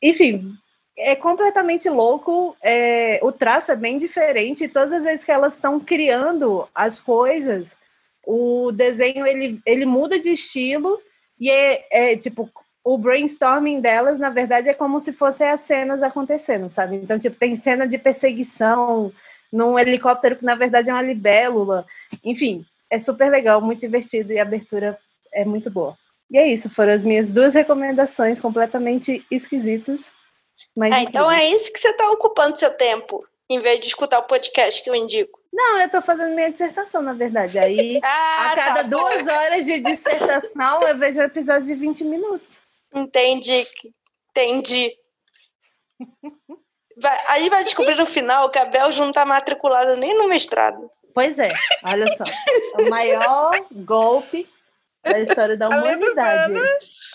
[0.03, 0.55] Enfim,
[0.97, 2.57] é completamente louco.
[2.63, 4.69] É, o traço é bem diferente.
[4.69, 7.77] Todas as vezes que elas estão criando as coisas,
[8.27, 11.01] o desenho ele, ele muda de estilo
[11.39, 12.51] e é, é, tipo
[12.85, 16.97] o brainstorming delas na verdade é como se fossem as cenas acontecendo sabe?
[16.97, 19.13] Então tipo tem cena de perseguição
[19.53, 21.87] num helicóptero que na verdade é uma libélula.
[22.23, 24.99] Enfim é super legal muito divertido e a abertura
[25.33, 25.97] é muito boa.
[26.31, 30.13] E é isso foram as minhas duas recomendações completamente esquisitas
[30.77, 34.19] mas ah, então é isso que você está ocupando seu tempo em vez de escutar
[34.19, 35.41] o podcast que eu indico.
[35.53, 37.59] Não, eu estou fazendo minha dissertação, na verdade.
[37.59, 38.83] Aí, ah, a cada tá.
[38.83, 42.59] duas horas de dissertação, eu vejo um episódio de 20 minutos.
[42.95, 43.67] Entendi.
[44.31, 44.97] Entendi.
[46.97, 50.91] Vai, aí vai descobrir no final que a Belge não está matriculada nem no mestrado.
[51.13, 51.49] Pois é,
[51.85, 52.25] olha só.
[52.81, 54.49] o maior golpe
[55.03, 56.55] da história da humanidade.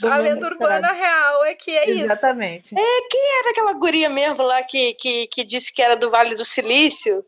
[0.03, 1.95] a lenda urbana real é que é Exatamente.
[1.95, 2.05] isso.
[2.05, 2.75] Exatamente.
[2.75, 6.35] É, quem era aquela guria mesmo lá que, que, que disse que era do Vale
[6.35, 7.25] do Silício?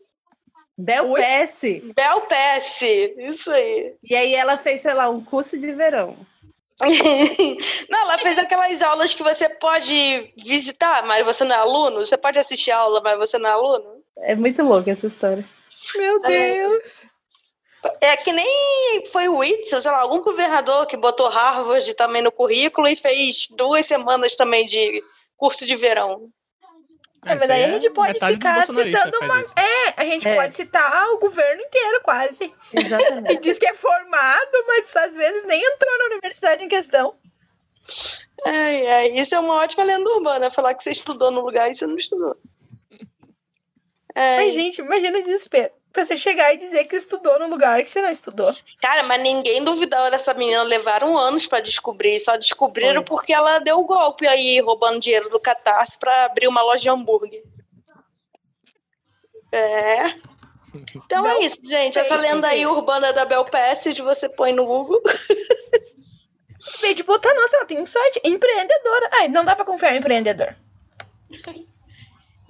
[0.76, 1.92] Bel Pesce.
[1.94, 3.94] Bel Pesce, isso aí.
[4.02, 6.16] E aí ela fez, sei lá, um curso de verão.
[7.88, 12.04] não, ela fez aquelas aulas que você pode visitar, mas você não é aluno.
[12.04, 14.02] Você pode assistir a aula, mas você não é aluno.
[14.18, 15.44] É muito louca essa história.
[15.96, 17.06] Meu Deus!
[18.00, 22.22] É, é que nem foi o Whitson, sei lá, algum governador que botou Harvard também
[22.22, 25.02] no currículo e fez duas semanas também de
[25.36, 26.30] curso de verão.
[27.24, 29.40] Na verdade, a gente pode ficar citando uma.
[29.40, 30.34] É, a gente é.
[30.34, 32.52] pode citar o governo inteiro, quase.
[32.72, 33.32] Exatamente.
[33.34, 37.16] e diz que é formado, mas às vezes nem entrou na universidade em questão.
[38.44, 41.74] É, é, isso é uma ótima lenda urbana, falar que você estudou no lugar e
[41.74, 42.36] você não estudou.
[44.14, 44.36] É.
[44.38, 47.90] Mas, gente, imagina o desespero pra você chegar e dizer que estudou no lugar que
[47.90, 48.54] você não estudou.
[48.80, 50.62] Cara, mas ninguém duvidou dessa menina.
[50.62, 52.18] Levaram anos para descobrir.
[52.20, 53.04] Só descobriram Foi.
[53.04, 56.88] porque ela deu o golpe aí, roubando dinheiro do Catarse para abrir uma loja de
[56.88, 57.42] hambúrguer.
[59.52, 60.14] É.
[60.94, 61.98] Então é isso, gente.
[61.98, 65.02] Essa lenda aí urbana da Bel Passage você põe no Google.
[66.80, 69.10] Vê de botar, nossa, ela tem um site empreendedora.
[69.14, 70.56] Ai, não dá pra confiar em empreendedor.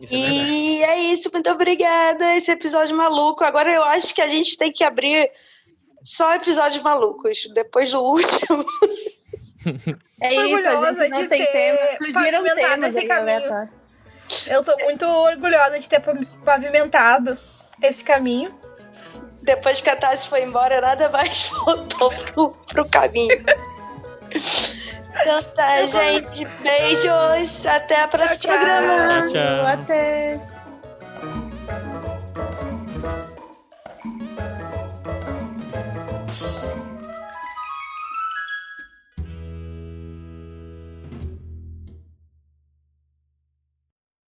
[0.02, 2.36] Isso é e é isso, muito obrigada.
[2.36, 3.44] Esse episódio maluco.
[3.44, 5.30] Agora eu acho que a gente tem que abrir
[6.02, 8.64] só episódios malucos, depois do último.
[10.20, 11.78] É isso, a gente não tem tema.
[11.98, 13.70] Surgiram temas esse caminho.
[14.46, 16.00] Eu tô muito orgulhosa de ter
[16.44, 17.38] pavimentado
[17.80, 18.52] esse caminho.
[19.42, 23.44] Depois que a Tassi foi embora, nada mais voltou pro, pro caminho.
[25.20, 26.44] Então tá, gente.
[26.44, 27.66] Beijos.
[27.66, 28.58] Até a próxima tchau, tchau.
[28.58, 29.20] programa.
[29.22, 29.66] Tchau, tchau.
[29.66, 30.51] Até.